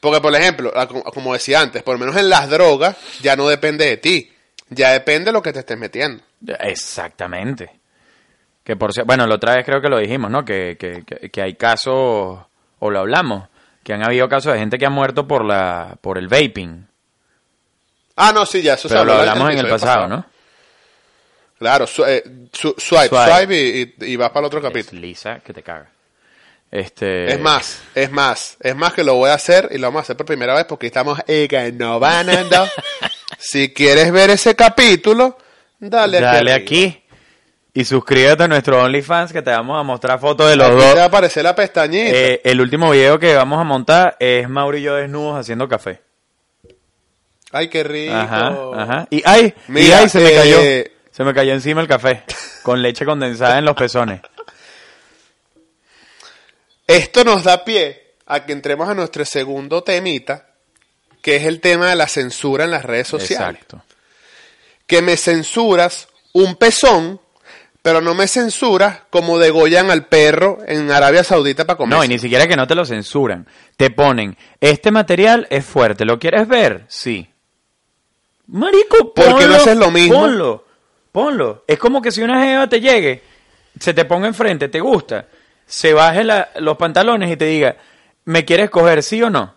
[0.00, 0.72] Porque, por ejemplo,
[1.14, 4.30] como decía antes, por lo menos en las drogas ya no depende de ti,
[4.68, 6.22] ya depende de lo que te estés metiendo.
[6.60, 7.70] Exactamente.
[8.62, 10.44] Que por bueno, la otra vez creo que lo dijimos, ¿no?
[10.44, 12.38] Que, que, que- hay casos,
[12.80, 13.48] o lo hablamos,
[13.84, 16.86] que han habido casos de gente que ha muerto por la por el vaping.
[18.16, 20.26] Ah, no, sí, ya, eso se Pero lo habló hablamos en el pasado, ¿no?
[21.58, 23.32] Claro, su- eh, su- swipe, Swipe.
[23.38, 25.00] swipe, y, y- y vas para el otro Es capítulo.
[25.00, 25.90] lisa que te caga.
[26.70, 30.00] Este, Es más, es más, es más que lo voy a hacer y lo vamos
[30.00, 32.32] a hacer por primera vez porque estamos innovando.
[33.38, 35.38] si quieres ver ese capítulo,
[35.78, 37.02] dale, Dale aquí
[37.72, 40.82] y suscríbete a nuestro OnlyFans que te vamos a mostrar fotos de los Aquí te
[40.84, 41.04] va a dos.
[41.04, 42.10] aparecer la pestañita.
[42.10, 46.00] Eh, el último video que vamos a montar es Mauro y yo desnudos haciendo café.
[47.52, 48.14] Ay, qué rico.
[48.14, 49.08] Ajá, ajá.
[49.10, 50.95] Y ay, y Mira, ay, se me eh, cayó.
[51.16, 52.24] Se me cayó encima el café
[52.62, 54.20] con leche condensada en los pezones.
[56.86, 60.48] Esto nos da pie a que entremos a nuestro segundo temita,
[61.22, 63.62] que es el tema de la censura en las redes sociales.
[63.62, 63.82] Exacto.
[64.86, 67.18] Que me censuras un pezón,
[67.80, 71.96] pero no me censuras como degollan al perro en Arabia Saudita para comer.
[71.96, 73.48] No, y ni siquiera que no te lo censuran.
[73.78, 76.84] Te ponen, este material es fuerte, ¿lo quieres ver?
[76.88, 77.26] Sí.
[78.48, 80.20] Marico, ¿Por qué no ponlo, haces lo mismo?
[80.20, 80.65] Ponlo,
[81.16, 81.64] ponlo.
[81.66, 83.22] Es como que si una jeva te llegue,
[83.80, 85.26] se te ponga enfrente, te gusta,
[85.64, 87.74] se baje la- los pantalones y te diga,
[88.26, 89.54] ¿me quieres coger sí o no?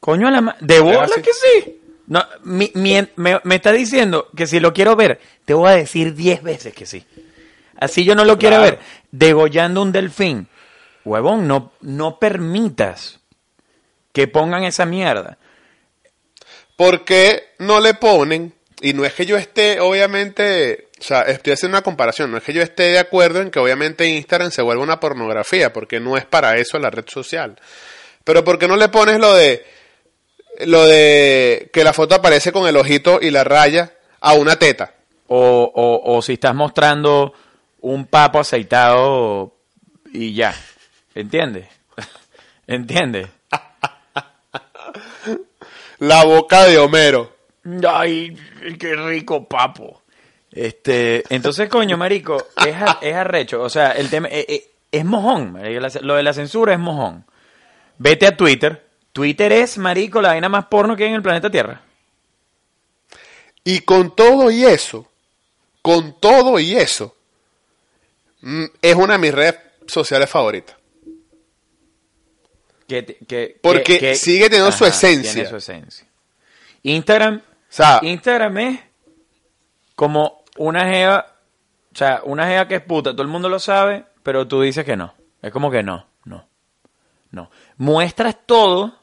[0.00, 1.20] Coño, a la de bola así.
[1.20, 1.80] que sí.
[2.06, 5.72] No, mi- mi- me, me está diciendo que si lo quiero ver, te voy a
[5.76, 7.04] decir diez veces que sí.
[7.78, 8.76] Así yo no lo quiero Claro.
[8.78, 8.80] ver.
[9.10, 10.48] Degollando un delfín.
[11.04, 13.20] Huevón, no, no permitas
[14.12, 15.36] que pongan esa mierda.
[16.76, 18.54] ¿Por qué no le ponen?
[18.80, 22.42] Y no es que yo esté, obviamente, o sea, estoy haciendo una comparación, no es
[22.42, 26.16] que yo esté de acuerdo en que obviamente Instagram se vuelva una pornografía, porque no
[26.16, 27.56] es para eso la red social.
[28.24, 29.66] Pero ¿por qué no le pones lo de,
[30.60, 34.94] lo de que la foto aparece con el ojito y la raya a una teta?
[35.26, 37.34] O, o, o si estás mostrando
[37.80, 39.54] un papo aceitado
[40.12, 40.54] y ya.
[41.14, 41.68] ¿Entiendes?
[42.66, 43.28] ¿Entiendes?
[45.98, 47.39] La boca de Homero.
[47.88, 48.36] Ay,
[48.78, 50.02] qué rico papo.
[50.52, 53.62] Este, entonces, coño, marico, es, a- es arrecho.
[53.62, 55.52] O sea, el tema eh, eh, es mojón.
[55.52, 57.24] marico, Lo de la censura es mojón.
[57.98, 58.86] Vete a Twitter.
[59.12, 61.82] Twitter es, marico, la vaina más porno que hay en el planeta Tierra.
[63.64, 65.06] Y con todo y eso,
[65.82, 67.14] con todo y eso,
[68.40, 69.56] mm, es una de mis redes
[69.86, 70.76] sociales favoritas.
[72.88, 75.32] Que, que- Porque que- que- sigue teniendo su esencia.
[75.32, 76.06] Tiene su esencia.
[76.82, 77.42] Instagram,
[78.02, 78.80] Instagram es
[79.94, 81.26] como una jeva,
[81.92, 84.84] o sea, una jeva que es puta, todo el mundo lo sabe, pero tú dices
[84.84, 85.14] que no.
[85.42, 86.46] Es como que no, no,
[87.30, 87.50] no.
[87.76, 88.94] Muestras todo,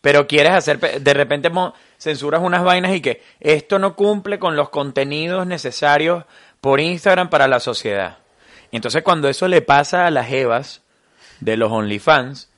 [0.00, 1.50] pero quieres hacer, de repente
[1.98, 6.24] censuras unas vainas y que esto no cumple con los contenidos necesarios
[6.60, 8.18] por Instagram para la sociedad.
[8.70, 10.82] Y entonces cuando eso le pasa a las jevas
[11.40, 12.50] de los OnlyFans,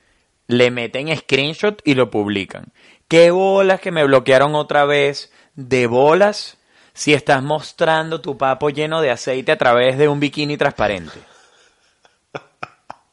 [0.47, 2.73] le meten screenshot y lo publican.
[3.11, 5.33] ¿Qué bolas que me bloquearon otra vez?
[5.57, 6.59] De bolas.
[6.95, 11.19] si estás mostrando tu papo lleno de aceite a través de un bikini transparente.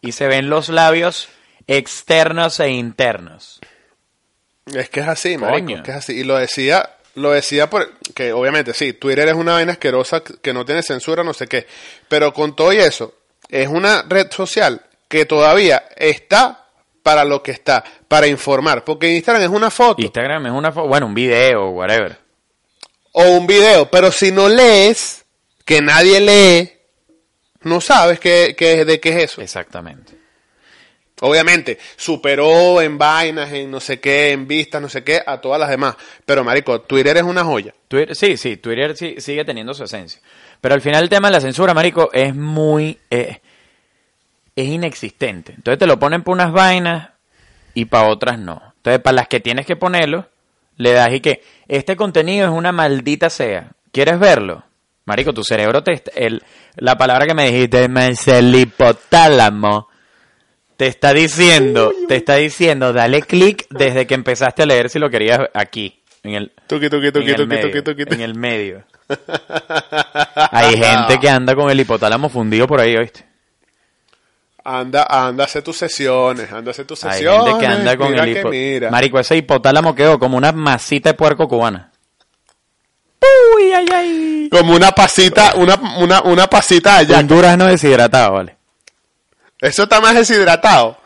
[0.02, 1.30] Y se ven los labios
[1.66, 3.60] externos e internos.
[4.68, 6.14] Es que es así, marico, es que es así.
[6.20, 10.54] Y lo decía, lo decía por, que obviamente sí, Twitter es una vaina asquerosa que
[10.54, 11.66] no tiene censura, no sé qué.
[12.08, 13.16] Pero con todo y eso,
[13.50, 16.68] es una red social que todavía está
[17.02, 18.84] para lo que está, para informar.
[18.84, 22.18] Porque Instagram es una foto Instagram es una foto, bueno, un video, whatever.
[23.14, 25.26] o un video, pero si no lees,
[25.66, 26.72] que nadie lee,
[27.64, 29.42] no sabes qué, qué- de qué es eso.
[29.42, 30.16] Exactamente.
[31.20, 35.60] Obviamente, superó en vainas, en no sé qué, en vistas, no sé qué, a todas
[35.60, 35.96] las demás.
[36.28, 37.74] Pero, marico, Twitter es una joya.
[37.88, 40.22] Twitter, sí, sí, Twitter sí- sigue teniendo su esencia.
[40.62, 43.00] Pero al final el tema de la censura, marico, es muy...
[43.10, 43.42] eh,
[44.56, 45.54] es inexistente.
[45.56, 47.10] Entonces te lo ponen para unas vainas
[47.82, 48.62] y para otras no.
[48.78, 50.28] Entonces para las que tienes que ponerlo,
[50.78, 53.72] le das y que este contenido es una maldita sea.
[53.92, 54.64] ¿Quieres verlo?
[55.06, 55.94] Marico, tu cerebro te...
[55.94, 56.44] est- El,
[56.76, 59.88] la palabra que me dijiste, es el hipotálamo,
[60.76, 65.10] te está diciendo, te está diciendo, dale clic desde que empezaste a leer si lo
[65.10, 67.72] querías aquí, en el, Tuki, tuki, tuki, en el medio,
[68.14, 68.84] en el medio.
[70.52, 73.26] Hay gente que anda con el hipotálamo fundido por ahí, ¿oíste?
[74.70, 77.46] Anda, anda a hacer tus sesiones, anda a hacer tus Hay sesiones.
[77.54, 78.50] gente que anda con mira el hipo...
[78.50, 78.92] mira.
[78.92, 81.92] Marico, ese hipotálamo quedó como una masita de puerco cubana.
[83.56, 84.50] Uy, ay, ay.
[84.52, 87.20] Como una pasita, una, una, una pasita allá.
[87.20, 88.58] Un durazno deshidratado, vale.
[89.62, 90.98] Eso está más deshidratado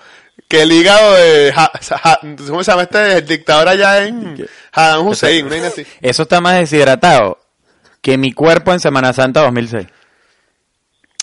[0.48, 1.54] que el hígado de...
[1.56, 1.72] Ja-
[2.04, 3.18] Ja- ¿Cómo se llama este?
[3.18, 5.86] El dictador allá en Saddam Hussein, así.
[6.02, 7.40] Eso está más deshidratado
[8.02, 9.88] que mi cuerpo en Semana Santa 2006.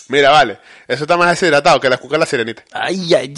[0.09, 0.59] Mira, vale.
[0.87, 2.63] Eso está más deshidratado que la cuca de la sirenita.
[2.73, 3.33] Ay, ay,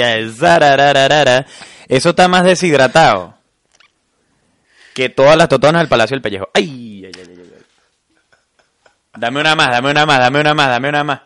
[0.00, 0.32] ay.
[0.38, 1.46] zarararara.
[1.88, 3.34] Eso está más deshidratado
[4.94, 6.48] que todas las totonas del Palacio del Pellejo.
[6.54, 7.64] Ay, ay, ay, ay, ay.
[9.16, 11.20] Dame una más, dame una más, dame una más, dame una más.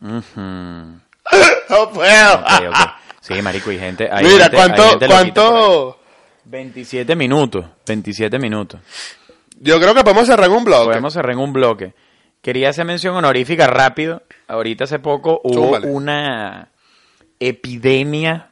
[0.00, 0.40] Ujú.
[0.40, 2.44] No puedo.
[3.20, 4.08] Sí, marico, y gente...
[4.10, 6.00] hay Mira, gente- ¿cuánto, hay gente cuánto...
[6.44, 8.80] 27 minutos, 27 minutos.
[9.60, 10.86] Yo creo que podemos cerrar un blog.
[10.86, 11.94] Podemos cerrar en un bloque.
[12.42, 14.22] Quería hacer mención honorífica rápido.
[14.46, 16.68] Ahorita hace poco hubo una
[17.40, 18.50] epidemia,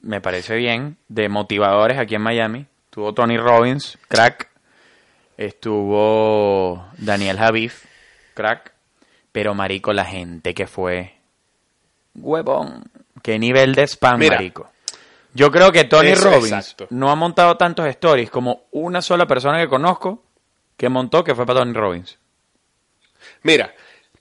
[0.00, 2.66] me parece bien, de motivadores aquí en Miami.
[2.86, 4.48] Estuvo Tony Robbins, crack.
[5.36, 7.84] Estuvo Daniel Javif,
[8.34, 8.72] crack.
[9.32, 11.14] Pero, marico, la gente que fue...
[12.14, 12.84] Huevón.
[13.22, 14.36] ¿Qué nivel de spam, Mira.
[14.36, 14.68] marico?
[15.32, 16.86] Yo creo que Tony Eso, Robbins exacto.
[16.90, 20.24] no ha montado tantos stories como una sola persona que conozco
[20.76, 22.18] que montó que fue para Tony Robbins.
[23.42, 23.74] Mira,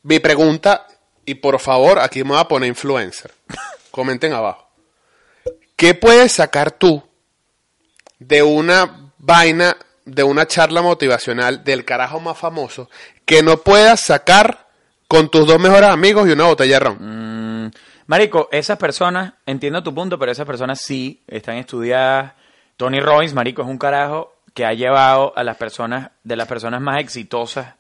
[0.04, 0.88] mi pregunta,
[1.26, 3.34] y por favor, aquí me voy a poner influencer.
[3.91, 4.67] Comenten abajo.
[5.76, 7.02] ¿Qué puedes sacar tú
[8.19, 12.89] de una vaina, de una charla motivacional del carajo más famoso
[13.26, 14.67] que no puedas sacar
[15.08, 16.98] con tus dos mejores amigos y una botella de ron?
[17.00, 17.38] Mm,
[18.10, 22.34] marico, esas personas, entiendo tu punto, pero esas personas sí están estudiadas.
[22.76, 26.82] Tony Robbins, marico, es un carajo que ha llevado a las personas, de las personas
[26.82, 27.76] más exitosas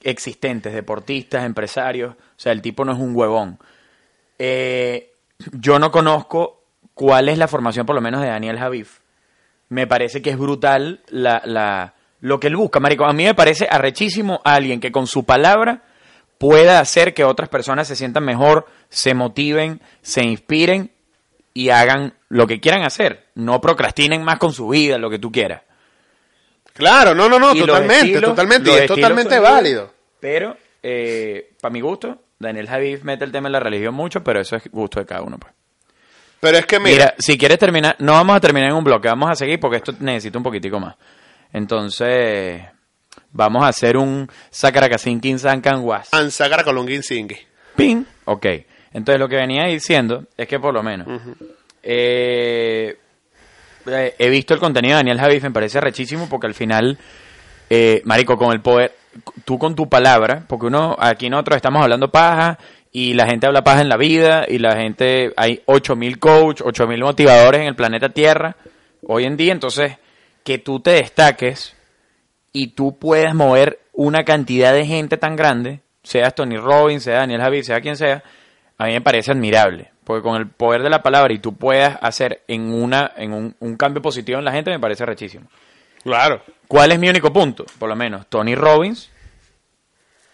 [0.00, 2.14] existentes, deportistas, empresarios.
[2.14, 3.58] O sea, el tipo no es un huevón.
[4.38, 5.12] Eh,
[5.52, 9.00] yo no conozco cuál es la formación, por lo menos, de Daniel Javif.
[9.68, 13.04] Me parece que es brutal la, la, lo que él busca, marico.
[13.04, 15.82] A mí me parece arrechísimo alguien que con su palabra
[16.42, 20.90] pueda hacer que otras personas se sientan mejor, se motiven, se inspiren
[21.54, 23.28] y hagan lo que quieran hacer.
[23.36, 25.62] No procrastinen más con su vida, lo que tú quieras.
[26.74, 29.92] Claro, no, no, no, Y totalmente, estilos- totalmente, y es totalmente válido.
[30.18, 30.56] Pero,
[31.60, 34.64] para mi gusto, Daniel Javif mete el tema de la religión mucho, pero eso es
[34.72, 35.38] gusto de cada uno.
[35.38, 35.52] Pues.
[36.40, 39.06] Pero es que Mira, mira, si quieres terminar, no vamos a terminar en un bloque,
[39.06, 40.96] vamos a seguir porque esto necesita un poquitico más.
[41.52, 42.62] Entonces,
[43.32, 46.08] vamos a hacer un Sakaracasinkin Sankanwas.
[46.12, 47.36] Ansagara Colongin Singi.
[47.76, 48.06] Pin.
[48.24, 48.46] Ok.
[48.92, 51.08] Entonces, lo que venía diciendo es que por lo menos
[51.82, 52.96] eh,
[53.86, 56.98] eh, he visto el contenido de Daniel Javif, me parece rechísimo porque al final,
[57.70, 58.94] eh, Marico, con el poder,
[59.44, 62.58] tú con tu palabra, porque uno, aquí nosotros estamos hablando paja
[62.92, 67.00] y la gente habla paja en la vida y la gente, hay 8000 coach, 8000
[67.00, 68.56] motivadores en el planeta Tierra
[69.06, 69.96] hoy en día, entonces
[70.44, 71.74] que tú te destaques
[72.52, 77.40] y tú puedas mover una cantidad de gente tan grande, seas Tony Robbins, sea Daniel
[77.40, 78.22] Javid, sea quien sea,
[78.78, 79.90] a mí me parece admirable.
[80.04, 83.54] Porque con el poder de la palabra y tú puedas hacer en una en un,
[83.60, 85.46] un cambio positivo en la gente, me parece rechísimo.
[86.02, 86.42] Claro.
[86.66, 87.64] ¿Cuál es mi único punto?
[87.78, 89.10] Por lo menos, Tony Robbins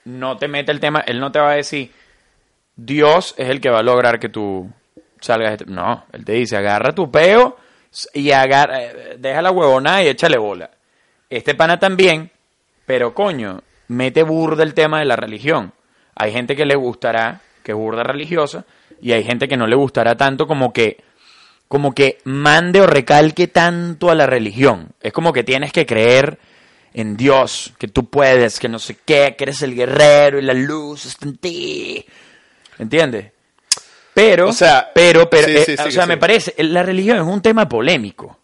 [0.04, 1.92] no te mete el tema, él no te va a decir,
[2.74, 4.70] Dios es el que va a lograr que tú
[5.20, 5.50] salgas.
[5.50, 5.70] de este-".
[5.70, 7.58] No, él te dice, agarra tu peo
[8.14, 10.70] y agarra, eh, deja la huevonada y échale bola.
[11.30, 12.30] Este pana también,
[12.86, 15.72] pero coño, mete burda el tema de la religión.
[16.14, 18.64] Hay gente que le gustará, que es burda religiosa,
[19.00, 21.04] y hay gente que no le gustará tanto como que
[21.68, 24.92] como que mande o recalque tanto a la religión.
[25.02, 26.38] Es como que tienes que creer
[26.94, 30.54] en Dios, que tú puedes, que no sé qué, que eres el guerrero y la
[30.54, 32.06] luz está en ti.
[32.78, 33.32] ¿Entiendes?
[34.14, 37.18] Pero, O sea, pero, pero, sí, eh, sí, sí, o sea, me parece, la religión
[37.18, 38.38] es un tema polémico.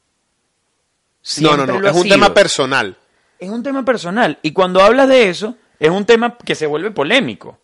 [1.41, 2.15] No, no, no, lo es ha un sido.
[2.17, 2.97] tema personal.
[3.39, 4.39] Es un tema personal.
[4.43, 7.59] Y cuando hablas de eso, es un tema que se vuelve polémico.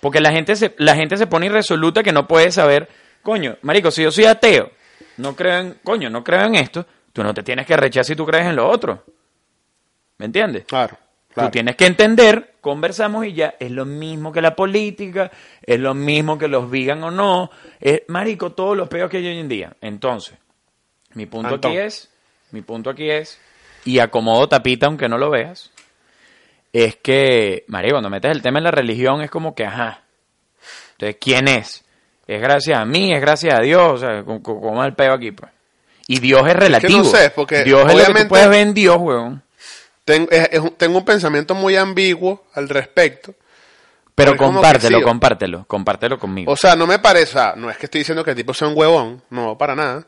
[0.00, 2.88] Porque la gente se, la gente se pone irresoluta que no puede saber,
[3.22, 4.70] coño, marico, si yo soy ateo,
[5.16, 8.16] no creo en, coño, no creo en esto, tú no te tienes que rechazar si
[8.16, 9.04] tú crees en lo otro.
[10.18, 10.64] ¿Me entiendes?
[10.66, 10.98] Claro,
[11.32, 11.48] claro.
[11.48, 15.30] Tú tienes que entender, conversamos y ya, es lo mismo que la política,
[15.62, 17.50] es lo mismo que los vegan o no,
[17.80, 19.76] es, marico, todos los peos que hay hoy en día.
[19.80, 20.34] Entonces,
[21.14, 21.70] mi punto Antón.
[21.70, 22.10] aquí es,
[22.50, 23.38] mi punto aquí es,
[23.84, 25.70] y acomodo tapita aunque no lo veas,
[26.72, 30.02] es que, marico, cuando metes el tema en la religión es como que, ajá,
[30.92, 31.84] entonces, ¿quién es?
[32.26, 33.12] ¿Es gracias a mí?
[33.14, 33.92] ¿Es gracias a Dios?
[33.92, 35.52] O sea, ¿cómo- ¿cómo es el peo aquí, pues?
[36.08, 37.04] Y Dios es relativo.
[37.04, 39.42] sé, porque Dios es lo que obviamente- tú puedes ver en Dios, weón.
[40.04, 43.34] Ten- es- es un- tengo un pensamiento muy ambiguo al respecto.
[44.14, 46.50] Pero es como compártelo, sí, compártelo, compártelo conmigo.
[46.52, 48.54] O sea, no me parece, o sea, no es que estoy diciendo que el tipo
[48.54, 50.06] sea un huevón, no, para nada.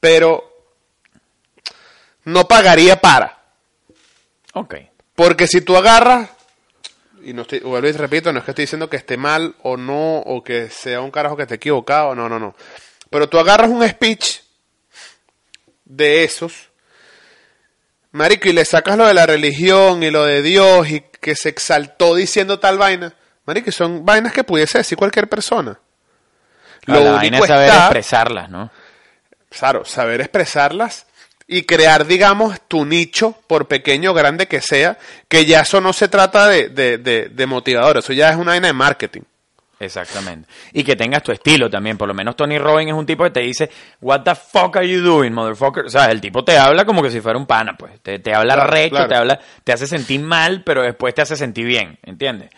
[0.00, 0.53] Pero
[2.24, 3.38] no pagaría para.
[4.52, 4.74] ok.
[5.14, 6.30] Porque si tú agarras,
[7.22, 9.76] y no estoy, vuelvo y repito, no es que estoy diciendo que esté mal o
[9.76, 12.54] no, o que sea un carajo que esté equivocado, no, no, no.
[13.10, 14.40] Pero tú agarras un speech
[15.84, 16.70] de esos,
[18.10, 21.48] marico, y le sacas lo de la religión y lo de Dios y que se
[21.48, 23.14] exaltó diciendo tal vaina,
[23.46, 25.78] marico, y son vainas que pudiese decir cualquier persona.
[26.86, 28.70] la vaina es saber expresarlas, ¿no?
[29.48, 31.06] Claro, saber expresarlas
[31.46, 35.92] y crear, digamos, tu nicho, por pequeño o grande que sea, que ya eso no
[35.92, 39.22] se trata de, de, de, de motivador, eso ya es una vaina de marketing.
[39.80, 40.48] Exactamente.
[40.72, 41.98] Y que tengas tu estilo también.
[41.98, 43.68] Por lo menos Tony Robbins es un tipo que te dice,
[44.00, 45.84] What the fuck are you doing, motherfucker?
[45.86, 48.00] O sea, el tipo te habla como que si fuera un pana, pues.
[48.00, 49.08] Te, te habla Claro, recho, claro.
[49.08, 52.50] te habla, te hace sentir mal, pero después te hace sentir bien, ¿entiendes?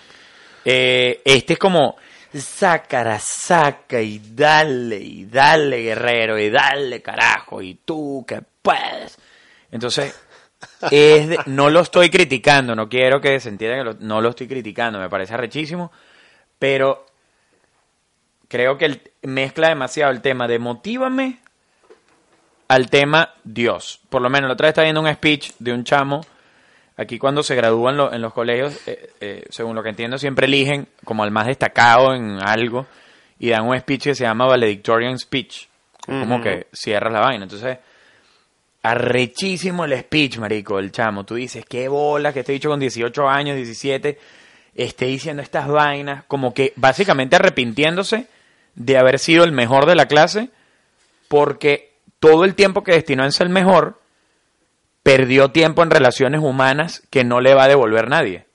[0.65, 1.97] Eh, este es como,
[2.33, 9.19] sácara, saca y dale, y dale, guerrero, y dale, carajo, y tú que puedes.
[9.71, 10.15] Entonces,
[10.91, 14.31] es de- no lo estoy criticando, no quiero que se entienda que lo- no lo
[14.31, 15.93] estoy criticando, me parece arrechísimo,
[16.59, 17.07] pero
[18.49, 21.39] creo que el, mezcla demasiado el tema de motívame
[22.69, 24.01] al tema Dios.
[24.09, 26.21] Por lo menos la otra vez estaba viendo un speech de un chamo.
[26.97, 30.47] Aquí cuando se gradúan lo- en los colegios, eh, eh, según lo que entiendo, siempre
[30.47, 32.87] eligen como al más destacado en algo
[33.39, 35.69] y dan un speech que se llama Valedictorian Speech.
[36.07, 37.45] Como que cierras la vaina.
[37.45, 37.79] Entonces,
[38.91, 41.25] arrechísimo el speech, marico, el chamo.
[41.25, 44.19] Tú dices, qué bola que este dicho con 18 años, 17,
[44.75, 48.29] esté diciendo estas vainas, como que básicamente arrepintiéndose
[48.75, 50.51] de haber sido el mejor de la clase,
[51.29, 54.01] porque todo el tiempo que destinó en ser el mejor,
[55.03, 58.47] perdió tiempo en relaciones humanas que no le va a devolver nadie.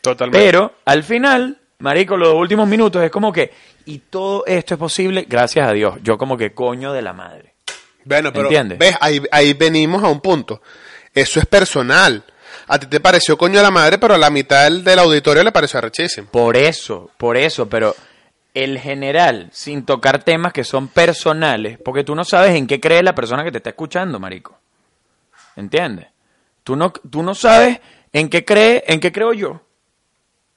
[0.00, 0.44] Totalmente.
[0.44, 3.52] Pero al final, marico, los últimos minutos es como que,
[3.84, 5.98] y todo esto es posible gracias a Dios.
[6.02, 7.55] Yo como que coño de la madre.
[8.06, 8.78] Bueno, pero ¿entiendes?
[8.78, 10.62] ves, ahí, ahí venimos a un punto.
[11.12, 12.24] Eso es personal.
[12.68, 15.44] A ti te pareció coño de la madre, pero a la mitad del, del auditorio
[15.44, 16.28] le pareció arrechísimo.
[16.30, 17.94] Por eso, por eso, pero
[18.54, 23.02] el general, sin tocar temas que son personales, porque tú no sabes en qué cree
[23.02, 24.58] la persona que te está escuchando, marico.
[25.56, 26.06] ¿Entiendes?
[26.64, 27.80] Tú no, tú no sabes
[28.12, 29.60] en qué cree, en qué creo yo.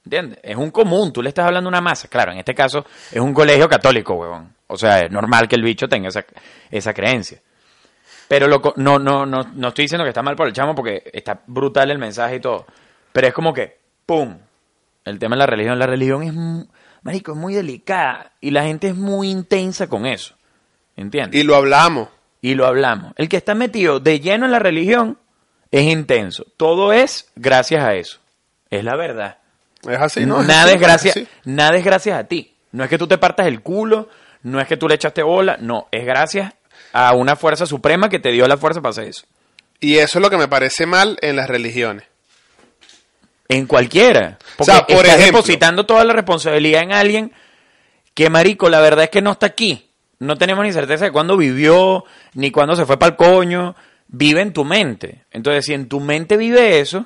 [0.06, 0.40] ¿Entiendes?
[0.44, 2.08] Es un común, tú le estás hablando a una masa.
[2.08, 4.56] Claro, en este caso es un colegio católico, huevón.
[4.68, 6.26] O sea, es normal que el bicho tenga esa,
[6.72, 7.42] esa creencia.
[8.28, 10.76] Pero lo, co- no, no, no, no estoy diciendo que está mal por el chamo
[10.76, 12.66] porque está brutal el mensaje y todo.
[13.12, 14.38] Pero es como que, ¡pum!
[15.06, 15.80] El tema de la religión.
[15.80, 16.66] La religión es, mu-
[17.02, 20.36] marico, es muy delicada y la gente es muy intensa con eso.
[20.96, 21.40] ¿Entiendes?
[21.40, 22.10] Y lo hablamos.
[22.42, 23.14] y lo hablamos.
[23.18, 25.18] El que está metido de lleno en la religión
[25.72, 26.46] es intenso.
[26.56, 28.20] Todo es gracias a eso.
[28.70, 29.39] Es la verdad.
[29.88, 30.44] Es así, ¿no?
[30.44, 32.54] nada es gracias, nada es gracias a ti.
[32.72, 34.10] No es que tú te partas el culo,
[34.44, 36.54] no es que tú le echaste bola, no, es gracias
[36.94, 39.26] a una fuerza suprema que te dio la fuerza para hacer eso.
[39.80, 42.04] Y eso es lo que me parece mal en las religiones.
[43.48, 44.38] En cualquiera.
[44.58, 47.32] Porque O sea, por estás ejemplo- depositando toda la responsabilidad en alguien
[48.14, 49.90] que, marico, la verdad es que no está aquí.
[50.20, 52.04] No tenemos ni certeza de cuándo vivió,
[52.34, 53.76] ni cuándo se fue para el coño.
[54.08, 55.24] Vive en tu mente.
[55.32, 57.06] Entonces, si en tu mente vive eso,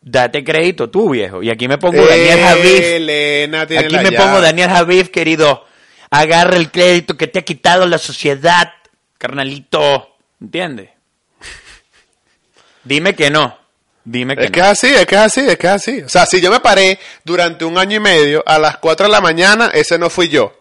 [0.00, 1.42] date crédito tú, viejo.
[1.42, 2.80] Y aquí me pongo Daniel Javif.
[2.82, 4.24] Elena tiene Aquí la me llave.
[4.24, 5.64] pongo Daniel Javif, querido.
[6.10, 8.72] Agarra el crédito que te ha quitado la sociedad,
[9.18, 10.16] carnalito.
[10.40, 10.90] ¿Entiendes?
[12.84, 13.58] Dime que no.
[14.04, 14.66] Dime que Es que no.
[14.66, 16.00] es así, es que es así, es que es así.
[16.02, 19.12] O sea, si yo me paré durante un año y medio a las 4 de
[19.12, 20.58] la mañana, ese no fui yo.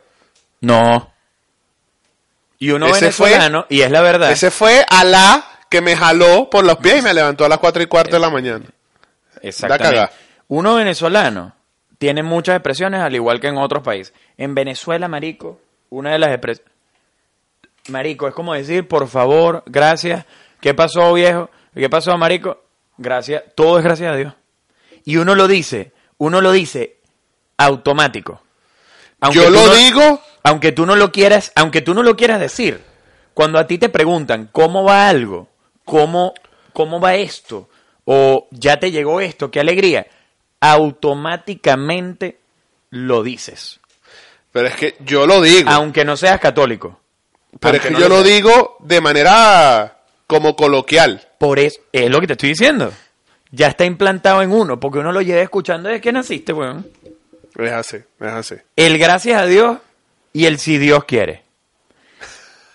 [0.60, 1.14] No.
[2.60, 4.32] Y uno Ese fue- venezolano, y es la verdad.
[4.32, 7.84] Ese fue Alá que me jaló por los pies y me levantó a las 4
[7.84, 8.66] y cuarto de la mañana.
[9.50, 10.14] Exactamente.
[10.50, 11.54] Uno venezolano
[11.98, 14.14] tiene muchas expresiones al igual que en otros países.
[14.38, 16.72] En Venezuela, marico, una de las expresiones...
[17.90, 20.26] Marico, es como decir, por favor, gracias.
[20.60, 21.50] ¿Qué pasó, viejo?
[21.74, 22.64] ¿Qué pasó, marico?
[22.98, 23.44] Gracias.
[23.56, 24.34] Todo es gracias a Dios.
[25.06, 26.98] Y uno lo dice, uno lo dice
[27.58, 28.42] automático.
[29.22, 32.40] Aunque yo lo no- digo, aunque tú no lo quieras, aunque tú no lo quieras
[32.40, 32.82] decir,
[33.34, 35.48] cuando a ti te preguntan cómo va algo,
[35.86, 36.34] cómo,
[36.74, 37.70] cómo va esto,
[38.10, 40.08] o ya te llegó esto, qué alegría,
[40.62, 42.40] automáticamente
[42.90, 43.82] lo dices,
[44.54, 45.70] pero es que yo lo digo.
[45.70, 47.02] aunque no seas católico.
[47.60, 51.28] pero es que no yo lo digo de manera como coloquial.
[51.38, 52.94] Por eso, es lo que te estoy diciendo.
[53.52, 56.88] Ya está implantado en uno, porque uno lo lleva escuchando desde que naciste, weón.
[57.58, 58.56] Es así, es así.
[58.78, 59.80] El gracias a Dios
[60.32, 61.44] y el si Dios quiere.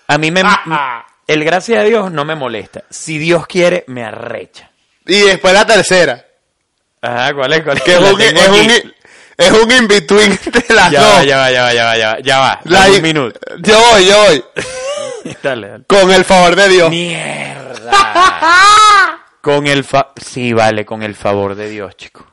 [0.08, 0.42] A mí me...
[1.26, 2.82] El gracias a Dios no me molesta.
[2.90, 4.71] Si Dios quiere, me arrecha.
[5.06, 6.24] Y después la tercera,
[7.00, 7.62] Ajá, ¿cuál es?
[7.64, 7.82] ¿Cuál es?
[7.82, 8.92] que es La un, es un,
[9.36, 10.38] es un in-between
[10.68, 11.14] de las Ya dos.
[11.16, 12.60] va, ya va, ya va, ya va, ya va, ya va.
[12.64, 13.40] La- un minuto.
[13.58, 14.44] Yo voy, yo voy.
[15.42, 15.84] dale, dale.
[15.88, 16.90] Con el favor de Dios.
[16.90, 17.90] Mierda.
[19.40, 20.12] con el fa...
[20.24, 22.26] Sí, vale, con el favor de Dios, chico.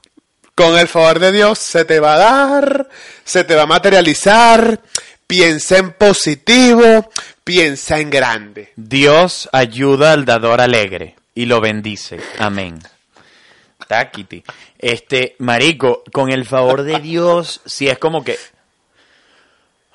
[0.53, 2.89] Con el favor de Dios se te va a dar,
[3.23, 4.79] se te va a materializar.
[5.25, 7.09] Piensa en positivo,
[7.43, 8.73] piensa en grande.
[8.75, 12.19] Dios ayuda al dador alegre y lo bendice.
[12.37, 12.79] Amén.
[13.87, 14.43] Taquiti.
[14.77, 18.37] Este, marico, con el favor de Dios, si es como que...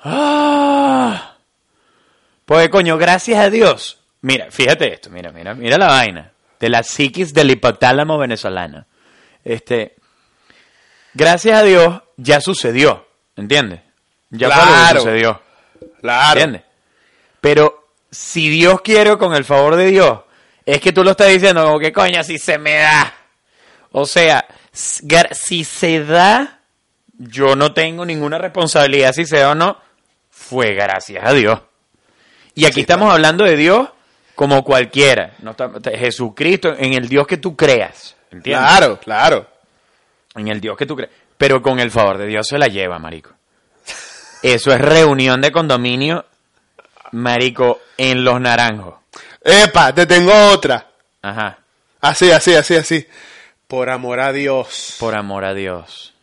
[0.03, 1.35] ¡Ah!
[2.45, 3.99] Pues coño, gracias a Dios.
[4.21, 6.31] Mira, fíjate esto, mira, mira, mira la vaina.
[6.59, 8.85] De la psiquis del hipotálamo venezolano.
[9.43, 9.95] Este,
[11.13, 13.81] gracias a Dios ya sucedió, ¿entiendes?
[14.31, 14.99] Ya fue lo que Claro.
[15.01, 15.41] sucedió.
[16.01, 16.39] Claro.
[16.39, 16.63] ¿Entiendes?
[17.39, 20.21] Pero si Dios quiere con el favor de Dios,
[20.65, 23.13] es que tú lo estás diciendo como que coño, si se me da.
[23.91, 26.59] O sea, si se da,
[27.17, 29.77] yo no tengo ninguna responsabilidad si se da o no,
[30.29, 31.61] fue gracias a Dios.
[32.55, 33.89] Y aquí Sí, estamos hablando de Dios
[34.35, 38.67] como cualquiera, no está- Jesucristo, en el Dios que tú creas, ¿entiendes?
[38.67, 39.47] Claro, claro.
[40.35, 41.11] En el Dios que tú crees.
[41.37, 43.31] Pero con el favor de Dios se la lleva, marico.
[44.41, 46.25] Eso es reunión de condominio,
[47.11, 48.95] marico, en los naranjos.
[49.45, 50.87] Epa, te tengo otra.
[51.21, 51.59] Ajá.
[52.01, 53.07] Así, así, así, así.
[53.67, 54.95] Por amor a Dios.
[54.99, 56.15] Por amor a Dios.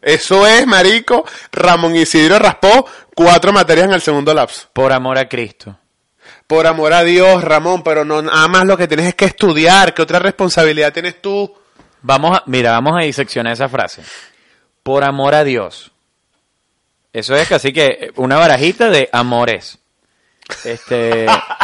[0.00, 1.26] Eso es, marico.
[1.52, 4.68] Ramón Isidro raspó cuatro materias en el segundo lapso.
[4.72, 5.78] Por amor a Cristo.
[6.46, 9.92] Por amor a Dios, Ramón, pero no nada más lo que tienes es que estudiar.
[9.92, 11.54] ¿Qué otra responsabilidad tienes tú?
[12.00, 14.02] Vamos a, mira, vamos a diseccionar esa frase.
[14.82, 15.92] Por amor a Dios.
[17.12, 19.78] Eso es casi que una barajita de amores.
[20.64, 21.26] Este.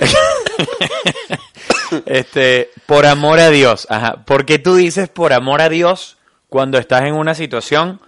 [2.06, 3.86] este, por amor a Dios.
[3.90, 4.24] Ajá.
[4.24, 8.00] ¿Por qué tú dices por amor a Dios cuando estás en una situación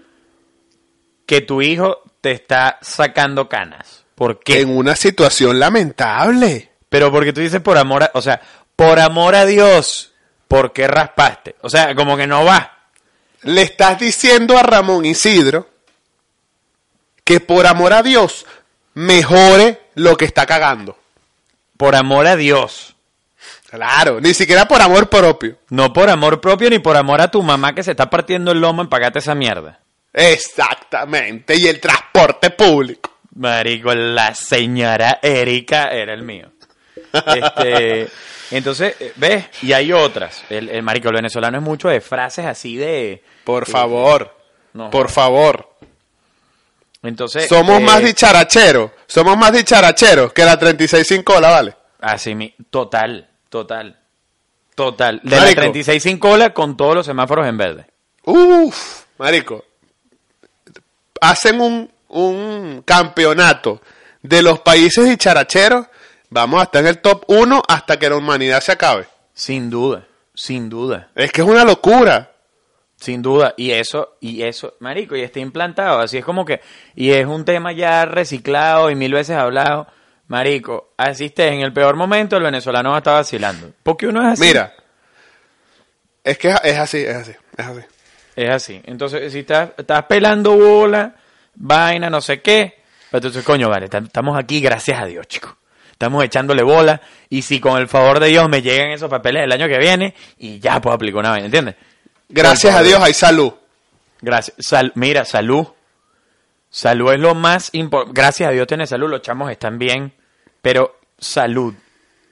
[1.26, 4.05] que tu hijo te está sacando canas?
[4.14, 4.61] ¿Por qué?
[4.61, 6.70] En una situación lamentable.
[6.88, 8.40] Pero porque tú dices por amor a, o sea,
[8.76, 10.12] por amor a Dios,
[10.49, 11.57] ¿por qué raspaste?
[11.62, 12.88] O sea, como que no va.
[13.43, 15.68] Le estás diciendo a Ramón Isidro
[17.24, 18.47] que por amor a Dios
[18.95, 20.97] mejore lo que está cagando.
[21.83, 22.95] Por amor a Dios.
[23.68, 25.57] Claro, ni siquiera por amor propio.
[25.70, 28.61] No por amor propio ni por amor a tu mamá que se está partiendo el
[28.61, 29.80] lomo en pagarte esa mierda.
[30.12, 33.11] Exactamente, y el transporte público.
[33.35, 36.53] Marico, la señora Erika era el mío.
[37.12, 38.09] Este,
[38.53, 39.47] entonces, eh, ¿ves?
[39.62, 40.45] Y hay otras.
[40.51, 43.24] El, el marico, el venezolano es mucho de frases así de...
[43.43, 44.33] Por favor,
[44.72, 44.89] No.
[44.91, 45.68] por favor.
[47.03, 47.48] Entonces...
[47.48, 51.76] Somos eh, más dicharacheros, somos más dicharacheros que la 36.5 la vale.
[52.00, 53.98] Así mi, total, total.
[54.74, 55.20] Total.
[55.22, 55.46] De Marico.
[55.46, 57.86] la 36 sin cola con todos los semáforos en verde.
[58.24, 59.64] Uf, marico.
[61.20, 63.80] Hacen un, un campeonato
[64.22, 65.86] de los países dicharacheros.
[66.30, 69.07] Vamos a estar en el top 1 hasta que la humanidad se acabe.
[69.34, 71.11] Sin duda, sin duda.
[71.14, 72.32] Es que es una locura.
[73.03, 76.61] Sin duda, y eso, y eso, marico, y está implantado, así es como que,
[76.94, 79.88] y es un tema ya reciclado y mil veces hablado,
[80.28, 84.22] marico, así estés en el peor momento, el venezolano va a estar vacilando, porque uno
[84.22, 84.42] es así.
[84.46, 84.72] Mira,
[86.22, 87.80] es que es así, es así, es así.
[88.36, 91.16] Es así, entonces, si estás, estás pelando bola,
[91.57, 95.57] vaina, no sé qué, pero entonces, coño, vale, tam- estamos aquí, gracias a Dios, chico.
[95.90, 99.50] estamos echándole bola, y si con el favor de Dios me llegan esos papeles el
[99.53, 101.74] año que viene, y ya puedo aplicar una vaina, ¿entiendes?
[102.33, 102.83] Gracias a.
[102.83, 103.53] Dios hay salud.
[104.20, 104.57] Gracias.
[104.61, 105.66] Sal- mira, salud.
[106.70, 108.18] Salud es lo más importante.
[108.20, 110.14] Gracias a Dios tiene salud, los chamos están bien,
[110.62, 111.74] pero salud.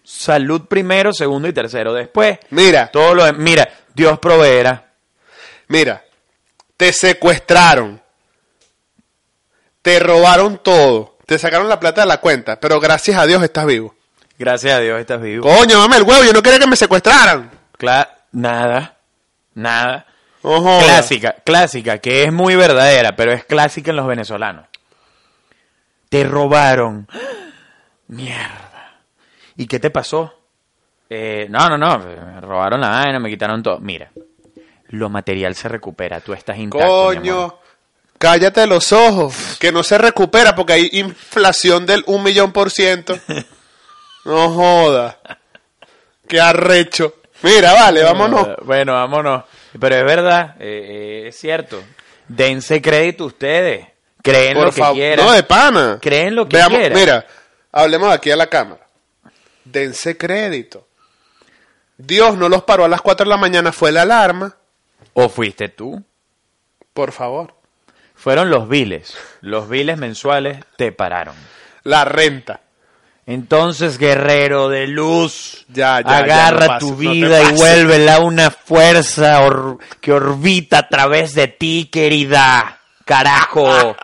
[0.03, 1.93] Salud primero, segundo y tercero.
[1.93, 4.93] Después, Mira, todo lo de- Mira, Dios proveerá.
[5.69, 6.03] mira,
[6.77, 8.01] te secuestraron,
[9.83, 13.67] te robaron todo, te sacaron la plata de la cuenta, pero gracias a Dios estás
[13.67, 13.95] vivo.
[14.39, 15.43] Gracias a Dios estás vivo.
[15.47, 17.51] Coño, mame el huevo, yo no quería que me secuestraran.
[17.79, 18.97] Cla- nada,
[19.61, 20.07] nada.
[20.43, 24.67] Clásica, clásica, que es muy verdadera, pero es clásica en los venezolanos.
[26.09, 27.07] Te robaron.
[28.09, 29.01] Mierda.
[29.57, 30.35] ¿Y qué te pasó?
[31.09, 33.79] Eh, no, no, no, me robaron la vaina, me quitaron todo.
[33.81, 34.11] Mira,
[34.89, 36.87] lo material se recupera, tú estás intacto.
[36.87, 37.59] Coño,
[38.17, 43.19] cállate los ojos, que no se recupera porque hay inflación del un millón por ciento.
[44.23, 45.19] No joda.
[46.29, 47.20] Qué arrecho.
[47.43, 48.49] Mira, vale, vámonos.
[48.63, 49.45] Bueno, vámonos.
[49.79, 51.83] Pero es verdad, eh, eh, es cierto.
[52.29, 53.87] Dense crédito ustedes.
[54.23, 55.25] Creen lo que quieran.
[55.25, 55.99] No, de pana.
[56.01, 56.99] Creen lo que Veamos, quieran.
[56.99, 57.27] Mira,
[57.73, 58.87] hablemos aquí a la cámara.
[59.65, 60.87] Dense crédito.
[61.97, 64.57] Dios no los paró a las 4 de la mañana, fue la alarma.
[65.13, 66.03] ¿O fuiste tú?
[66.93, 67.55] Por favor.
[68.15, 69.17] Fueron los biles.
[69.41, 71.35] Los biles mensuales te pararon.
[71.85, 72.61] La renta.
[73.31, 78.19] Entonces, guerrero de luz, Ya, ya, ya, agarra no pases, tu no vida y vuélvela
[78.21, 82.79] una fuerza or- que orbita a través de ti, querida.
[83.05, 83.97] Carajo.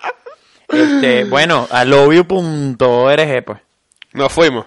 [0.69, 3.59] este, bueno, a lobvio.org, pues.
[4.13, 4.67] Nos fuimos.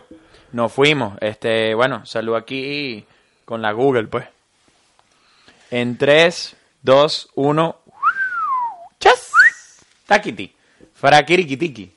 [0.52, 1.18] Nos fuimos.
[1.22, 3.06] Este, bueno, salud aquí
[3.46, 4.26] con la Google, pues.
[5.72, 7.78] En 3, 2, 1.
[9.00, 9.32] ¡Chas!
[10.06, 10.54] Taquiti.
[10.96, 11.94] Fraquiriquitiqui.